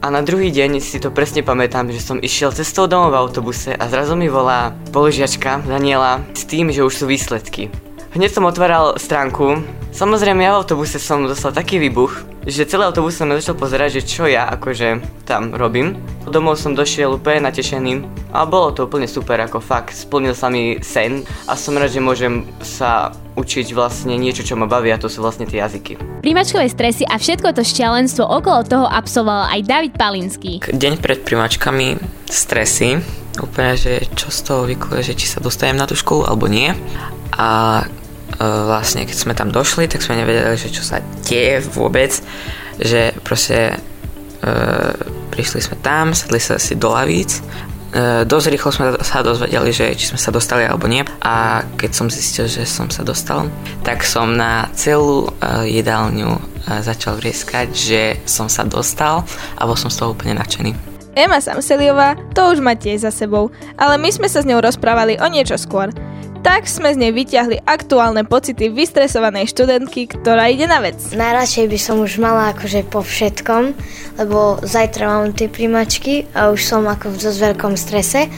A 0.00 0.08
na 0.08 0.24
druhý 0.24 0.48
deň 0.48 0.80
si 0.80 0.96
to 0.96 1.12
presne 1.12 1.44
pamätám, 1.44 1.92
že 1.92 2.00
som 2.00 2.16
išiel 2.24 2.56
cestou 2.56 2.88
domov 2.88 3.12
v 3.12 3.20
autobuse 3.20 3.76
a 3.76 3.84
zrazu 3.84 4.16
mi 4.16 4.32
volá 4.32 4.72
spolužiačka 4.88 5.68
Daniela 5.68 6.24
s 6.32 6.48
tým, 6.48 6.72
že 6.72 6.80
už 6.80 6.94
sú 6.94 7.04
výsledky. 7.04 7.68
Hneď 8.16 8.32
som 8.32 8.48
otváral 8.48 8.96
stránku. 8.96 9.60
Samozrejme, 9.98 10.46
ja 10.46 10.54
v 10.54 10.62
autobuse 10.62 11.02
som 11.02 11.26
dostal 11.26 11.50
taký 11.50 11.82
výbuch, 11.82 12.22
že 12.46 12.70
celý 12.70 12.86
autobus 12.86 13.18
som 13.18 13.34
začal 13.34 13.58
pozerať, 13.58 13.98
že 13.98 14.06
čo 14.06 14.30
ja 14.30 14.46
akože 14.46 15.02
tam 15.26 15.50
robím. 15.58 15.98
Domov 16.22 16.54
som 16.54 16.78
došiel 16.78 17.18
úplne 17.18 17.50
natešený 17.50 18.06
a 18.30 18.46
bolo 18.46 18.70
to 18.70 18.86
úplne 18.86 19.10
super, 19.10 19.42
ako 19.42 19.58
fakt, 19.58 19.90
splnil 19.90 20.38
sa 20.38 20.54
mi 20.54 20.78
sen 20.86 21.26
a 21.50 21.58
som 21.58 21.74
rád, 21.74 21.90
že 21.90 21.98
môžem 21.98 22.46
sa 22.62 23.10
učiť 23.34 23.74
vlastne 23.74 24.14
niečo, 24.14 24.46
čo 24.46 24.54
ma 24.54 24.70
baví 24.70 24.94
a 24.94 25.02
to 25.02 25.10
sú 25.10 25.18
vlastne 25.18 25.50
tie 25.50 25.66
jazyky. 25.66 25.98
Príjmačkové 26.22 26.70
stresy 26.70 27.02
a 27.02 27.18
všetko 27.18 27.58
to 27.58 27.66
šialenstvo 27.66 28.22
okolo 28.22 28.62
toho 28.70 28.86
absolvoval 28.86 29.50
aj 29.50 29.66
David 29.66 29.98
Palinský. 29.98 30.62
Deň 30.62 31.02
pred 31.02 31.26
primačkami 31.26 31.98
stresy, 32.30 33.02
úplne, 33.42 33.74
že 33.74 34.06
čo 34.14 34.30
z 34.30 34.40
toho 34.46 34.62
vykluje, 34.62 35.10
že 35.10 35.18
či 35.18 35.26
sa 35.26 35.42
dostanem 35.42 35.74
na 35.74 35.90
tú 35.90 35.98
školu 35.98 36.22
alebo 36.22 36.46
nie. 36.46 36.70
A 37.34 37.82
vlastne 38.38 39.02
keď 39.04 39.16
sme 39.18 39.34
tam 39.34 39.50
došli, 39.50 39.90
tak 39.90 40.02
sme 40.02 40.22
nevedeli, 40.22 40.54
že 40.54 40.70
čo 40.70 40.86
sa 40.86 41.02
deje 41.26 41.58
vôbec, 41.74 42.14
že 42.78 43.14
proste 43.26 43.74
e, 43.74 43.76
prišli 45.34 45.58
sme 45.58 45.76
tam, 45.82 46.14
sadli 46.14 46.38
sa 46.38 46.56
si 46.56 46.78
do 46.78 46.94
lavíc 46.94 47.42
E, 47.88 48.28
dosť 48.28 48.46
rýchlo 48.52 48.68
sme 48.68 48.86
sa 49.00 49.24
dozvedeli, 49.24 49.72
že 49.72 49.96
či 49.96 50.12
sme 50.12 50.20
sa 50.20 50.28
dostali 50.28 50.68
alebo 50.68 50.84
nie. 50.84 51.00
A 51.24 51.64
keď 51.80 51.90
som 51.96 52.12
zistil, 52.12 52.44
že 52.44 52.68
som 52.68 52.92
sa 52.92 53.00
dostal, 53.00 53.48
tak 53.80 54.04
som 54.04 54.36
na 54.36 54.68
celú 54.76 55.32
e, 55.40 55.72
jedálňu 55.80 56.36
e, 56.36 56.40
začal 56.84 57.16
vrieskať, 57.16 57.72
že 57.72 58.02
som 58.28 58.52
sa 58.52 58.68
dostal 58.68 59.24
a 59.56 59.62
bol 59.64 59.76
som 59.76 59.88
z 59.88 60.04
toho 60.04 60.12
úplne 60.12 60.36
nadšený. 60.36 60.76
Ema 61.16 61.40
Samseliová 61.40 62.14
to 62.36 62.52
už 62.52 62.60
má 62.60 62.76
tiež 62.76 63.08
za 63.08 63.10
sebou, 63.10 63.48
ale 63.80 63.96
my 63.96 64.12
sme 64.12 64.28
sa 64.28 64.44
s 64.44 64.46
ňou 64.46 64.60
rozprávali 64.60 65.16
o 65.18 65.26
niečo 65.26 65.56
skôr. 65.56 65.88
Tak 66.38 66.70
sme 66.70 66.94
z 66.94 67.00
nej 67.02 67.12
vyťahli 67.12 67.66
aktuálne 67.66 68.22
pocity 68.22 68.70
vystresovanej 68.70 69.50
študentky, 69.50 70.06
ktorá 70.06 70.46
ide 70.46 70.70
na 70.70 70.78
vec. 70.78 70.94
Najradšej 71.10 71.66
by 71.66 71.78
som 71.78 71.96
už 71.98 72.22
mala 72.22 72.54
akože 72.54 72.86
po 72.86 73.02
všetkom, 73.02 73.74
lebo 74.22 74.62
zajtra 74.62 75.06
mám 75.10 75.34
tie 75.34 75.50
príjmačky 75.50 76.30
a 76.38 76.54
už 76.54 76.62
som 76.62 76.86
ako 76.86 77.10
v 77.10 77.20
dosť 77.26 77.38
veľkom 77.42 77.74
strese. 77.74 78.30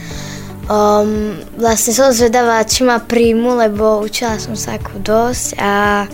Um, 0.70 1.34
vlastne 1.58 1.90
som 1.90 2.14
zvedavá, 2.14 2.62
či 2.62 2.86
ma 2.86 3.02
príjmu, 3.02 3.58
lebo 3.58 4.06
učila 4.06 4.38
som 4.38 4.54
sa 4.54 4.78
ako 4.78 5.02
dosť 5.02 5.58
a 5.58 6.06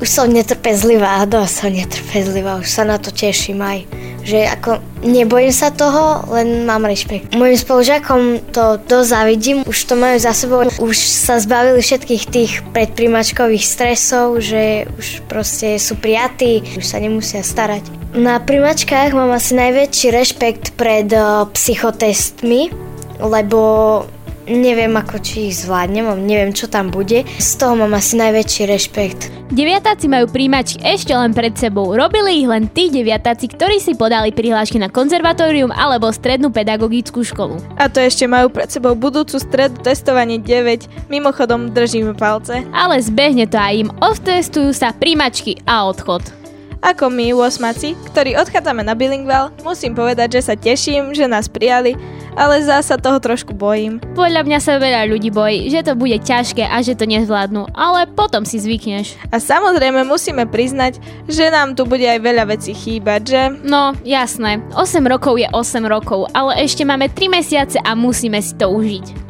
už 0.00 0.08
som 0.08 0.32
netrpezlivá, 0.32 1.28
dosť 1.28 1.52
som 1.52 1.68
netrpezlivá, 1.68 2.56
už 2.56 2.72
sa 2.72 2.88
na 2.88 2.96
to 2.96 3.12
teším 3.12 3.60
aj. 3.60 3.84
Že 4.24 4.38
ako 4.48 4.70
nebojím 5.04 5.52
sa 5.52 5.68
toho, 5.68 6.24
len 6.32 6.64
mám 6.64 6.88
rešpekt. 6.88 7.36
Mojim 7.36 7.60
spolužiakom 7.60 8.48
to 8.48 8.80
dosť 8.80 9.08
závidím, 9.12 9.60
už 9.68 9.76
to 9.76 9.92
majú 9.92 10.16
za 10.16 10.32
sebou, 10.32 10.64
už 10.80 10.96
sa 10.96 11.36
zbavili 11.36 11.84
všetkých 11.84 12.24
tých 12.32 12.52
predprímačkových 12.72 13.64
stresov, 13.68 14.40
že 14.40 14.88
už 14.96 15.28
proste 15.28 15.76
sú 15.76 16.00
prijatí, 16.00 16.64
už 16.80 16.84
sa 16.84 16.96
nemusia 16.96 17.44
starať. 17.44 17.84
Na 18.16 18.40
príjmačkách 18.40 19.12
mám 19.12 19.36
asi 19.36 19.52
najväčší 19.52 20.08
rešpekt 20.16 20.80
pred 20.80 21.12
uh, 21.12 21.44
psychotestmi, 21.52 22.87
lebo 23.20 24.06
neviem 24.48 24.96
ako 24.96 25.20
či 25.20 25.52
ich 25.52 25.60
zvládnem, 25.62 26.08
neviem 26.24 26.56
čo 26.56 26.66
tam 26.66 26.88
bude. 26.88 27.22
Z 27.36 27.60
toho 27.60 27.76
mám 27.76 27.92
asi 27.94 28.16
najväčší 28.16 28.62
rešpekt. 28.64 29.20
Deviatáci 29.48 30.12
majú 30.12 30.28
príjmačky 30.28 30.80
ešte 30.84 31.12
len 31.16 31.32
pred 31.32 31.56
sebou. 31.56 31.96
Robili 31.96 32.44
ich 32.44 32.48
len 32.48 32.68
tí 32.68 32.92
deviatáci, 32.92 33.48
ktorí 33.48 33.80
si 33.80 33.96
podali 33.96 34.28
prihlášky 34.28 34.76
na 34.76 34.92
konzervatórium 34.92 35.72
alebo 35.72 36.12
strednú 36.12 36.52
pedagogickú 36.52 37.24
školu. 37.24 37.56
A 37.80 37.88
to 37.88 38.00
ešte 38.04 38.28
majú 38.28 38.52
pred 38.52 38.68
sebou 38.68 38.92
budúcu 38.92 39.40
stredu 39.40 39.80
testovanie 39.80 40.36
9. 40.36 41.08
Mimochodom 41.08 41.72
držíme 41.72 42.12
palce. 42.12 42.64
Ale 42.76 43.00
zbehne 43.00 43.48
to 43.48 43.56
aj 43.56 43.72
im. 43.72 43.88
Otestujú 44.04 44.76
sa 44.76 44.92
príjmačky 44.92 45.64
a 45.64 45.88
odchod. 45.88 46.37
Ako 46.80 47.10
my, 47.10 47.34
8 47.34 48.14
ktorí 48.14 48.38
odchádzame 48.38 48.86
na 48.86 48.94
bilingval, 48.94 49.50
musím 49.66 49.94
povedať, 49.98 50.38
že 50.38 50.52
sa 50.52 50.54
teším, 50.54 51.10
že 51.14 51.26
nás 51.26 51.50
prijali, 51.50 51.98
ale 52.38 52.62
zasa 52.62 52.94
toho 52.94 53.18
trošku 53.18 53.50
bojím. 53.50 53.98
Podľa 54.14 54.46
mňa 54.46 54.58
sa 54.62 54.78
veľa 54.78 55.10
ľudí 55.10 55.34
bojí, 55.34 55.66
že 55.68 55.82
to 55.82 55.98
bude 55.98 56.14
ťažké 56.22 56.62
a 56.62 56.78
že 56.78 56.94
to 56.94 57.04
nezvládnu, 57.04 57.66
ale 57.74 58.06
potom 58.06 58.46
si 58.46 58.62
zvykneš. 58.62 59.18
A 59.34 59.42
samozrejme 59.42 60.06
musíme 60.06 60.46
priznať, 60.46 61.02
že 61.26 61.50
nám 61.50 61.74
tu 61.74 61.82
bude 61.82 62.06
aj 62.06 62.22
veľa 62.22 62.44
vecí 62.54 62.72
chýbať, 62.74 63.20
že? 63.26 63.42
No, 63.66 63.92
jasné. 64.06 64.62
8 64.78 65.02
rokov 65.10 65.42
je 65.42 65.50
8 65.50 65.82
rokov, 65.84 66.30
ale 66.30 66.62
ešte 66.62 66.86
máme 66.86 67.10
3 67.10 67.26
mesiace 67.26 67.76
a 67.82 67.98
musíme 67.98 68.38
si 68.38 68.54
to 68.54 68.70
užiť. 68.70 69.27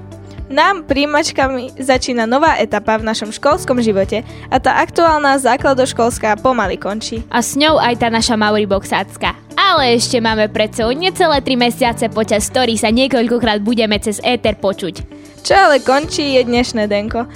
Nám 0.48 0.88
príjmačkami 0.88 1.76
začína 1.76 2.24
nová 2.24 2.56
etapa 2.56 2.96
v 2.96 3.04
našom 3.04 3.28
školskom 3.28 3.84
živote 3.84 4.24
a 4.48 4.56
tá 4.56 4.80
aktuálna 4.80 5.36
základoškolská 5.36 6.40
pomaly 6.40 6.80
končí. 6.80 7.20
A 7.28 7.44
s 7.44 7.52
ňou 7.52 7.76
aj 7.76 8.00
tá 8.00 8.08
naša 8.08 8.32
Mauriboxácka. 8.40 9.36
Ale 9.60 9.92
ešte 9.92 10.16
máme 10.24 10.48
pred 10.48 10.72
sebou 10.72 10.96
necelé 10.96 11.44
3 11.44 11.52
mesiace, 11.52 12.04
počas 12.08 12.48
ktorých 12.48 12.80
sa 12.80 12.88
niekoľkokrát 12.88 13.60
budeme 13.60 14.00
cez 14.00 14.24
éter 14.24 14.56
počuť. 14.56 15.04
Čo 15.44 15.52
ale 15.52 15.84
končí 15.84 16.40
je 16.40 16.48
dnešné 16.48 16.88
denko 16.88 17.28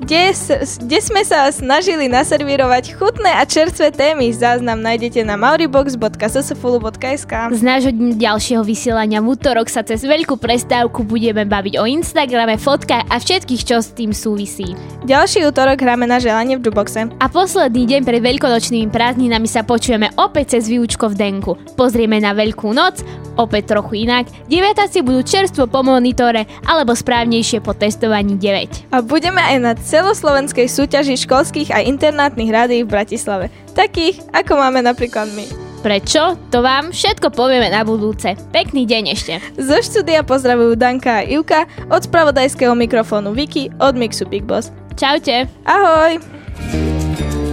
kde, 0.00 0.32
kde 0.80 0.98
sme 1.02 1.22
sa 1.26 1.50
snažili 1.50 2.06
naservírovať 2.06 2.94
chutné 2.96 3.34
a 3.34 3.42
čerstvé 3.44 3.90
témy. 3.90 4.30
Záznam 4.30 4.80
nájdete 4.80 5.26
na 5.26 5.34
mauribox.ssfulu.sk 5.36 7.32
Z 7.52 7.62
nášho 7.62 7.92
ďalšieho 7.94 8.62
vysielania 8.62 9.18
v 9.18 9.34
útorok 9.34 9.66
sa 9.68 9.82
cez 9.82 10.06
veľkú 10.06 10.38
prestávku 10.38 11.02
budeme 11.02 11.44
baviť 11.44 11.74
o 11.82 11.84
Instagrame, 11.84 12.56
fotkách 12.56 13.10
a 13.10 13.16
všetkých, 13.18 13.62
čo 13.66 13.82
s 13.82 13.92
tým 13.92 14.14
súvisí. 14.14 14.72
Ďalší 15.04 15.44
útorok 15.48 15.82
hráme 15.82 16.06
na 16.06 16.22
želanie 16.22 16.56
v 16.56 16.64
Juboxe. 16.70 17.10
A 17.18 17.26
posledný 17.26 17.84
deň 17.86 18.00
pred 18.06 18.22
veľkonočnými 18.22 18.88
prázdninami 18.90 19.48
sa 19.50 19.66
počujeme 19.66 20.14
opäť 20.16 20.58
cez 20.58 20.70
výučko 20.70 21.10
v 21.10 21.18
Denku. 21.18 21.52
Pozrieme 21.74 22.22
na 22.22 22.34
Veľkú 22.34 22.70
noc, 22.74 23.02
opäť 23.38 23.78
trochu 23.78 24.04
inak. 24.04 24.26
Deviatáci 24.50 25.00
budú 25.06 25.22
čerstvo 25.22 25.70
po 25.70 25.86
monitore, 25.86 26.44
alebo 26.66 26.92
správnejšie 26.92 27.62
po 27.62 27.72
testovaní 27.72 28.34
9. 28.34 28.90
A 28.90 28.98
budeme 29.00 29.38
aj 29.38 29.56
na 29.62 29.72
celoslovenskej 29.88 30.68
súťaži 30.68 31.16
školských 31.16 31.72
a 31.72 31.80
internátnych 31.80 32.52
rádií 32.52 32.84
v 32.84 32.92
Bratislave. 32.92 33.48
Takých, 33.72 34.20
ako 34.36 34.60
máme 34.60 34.84
napríklad 34.84 35.32
my. 35.32 35.48
Prečo? 35.80 36.36
To 36.52 36.60
vám 36.60 36.92
všetko 36.92 37.32
povieme 37.32 37.72
na 37.72 37.86
budúce. 37.86 38.36
Pekný 38.52 38.84
deň 38.84 39.04
ešte. 39.14 39.34
Zo 39.56 39.78
štúdia 39.80 40.26
pozdravujú 40.26 40.76
Danka 40.76 41.22
a 41.22 41.26
Ivka, 41.26 41.64
od 41.88 42.04
spravodajského 42.04 42.74
mikrofónu 42.76 43.32
Viki, 43.32 43.72
od 43.80 43.96
Mixu 43.96 44.28
Big 44.28 44.44
Boss. 44.44 44.74
Čaute. 44.98 45.46
Ahoj. 45.64 46.18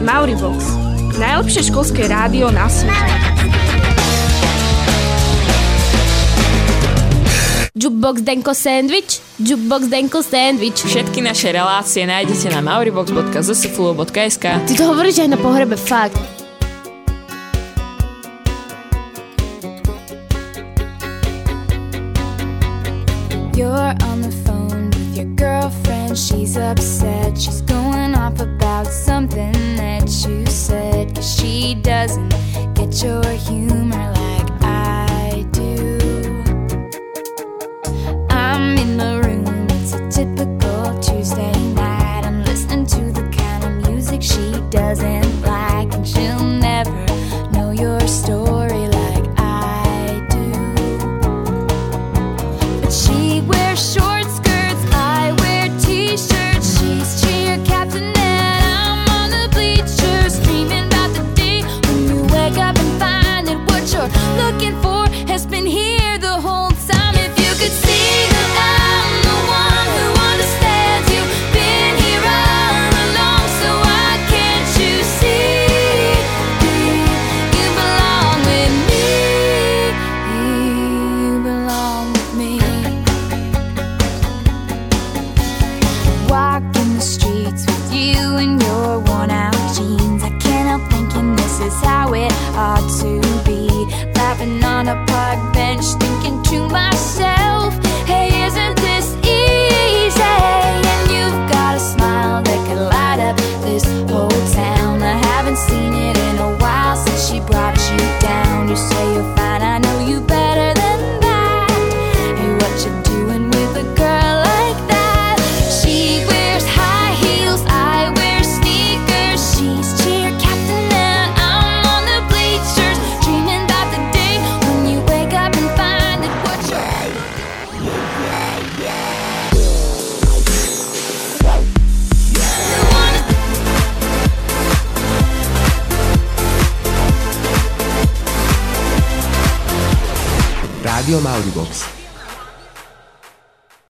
Mauribox. 0.02 0.58
Najlepšie 1.16 1.72
školské 1.72 2.10
rádio 2.10 2.52
na 2.52 2.66
svete. 2.68 3.55
Jukebox 7.76 8.22
Denko 8.22 8.56
Sandwich, 8.56 9.20
Jukebox 9.40 9.88
Denko 9.88 10.24
Sandwich. 10.24 10.80
Všetky 10.86 11.22
naše 11.22 11.52
relácie 11.52 12.08
nájdete 12.08 12.48
na 12.56 12.64
mauribox.zsflu.sk 12.64 14.46
Ty 14.64 14.74
to 14.80 14.84
hovoríš 14.88 15.20
aj 15.20 15.28
na 15.28 15.36
pohrebe, 15.36 15.76
fakt. 15.76 16.16
You're 23.60 23.92
on 24.08 24.24
the 24.24 24.32
phone 24.48 24.96
with 24.96 25.20
your 25.20 25.28
girlfriend, 25.36 26.16
she's 26.16 26.56
upset. 26.56 27.36
She's 27.36 27.60
going 27.68 28.16
off 28.16 28.40
about 28.40 28.88
something 28.88 29.52
that 29.76 30.08
you 30.24 30.48
said. 30.48 31.12
Cause 31.12 31.28
she 31.28 31.76
doesn't 31.84 32.32
get 32.72 33.04
your 33.04 33.28
humor 33.52 34.15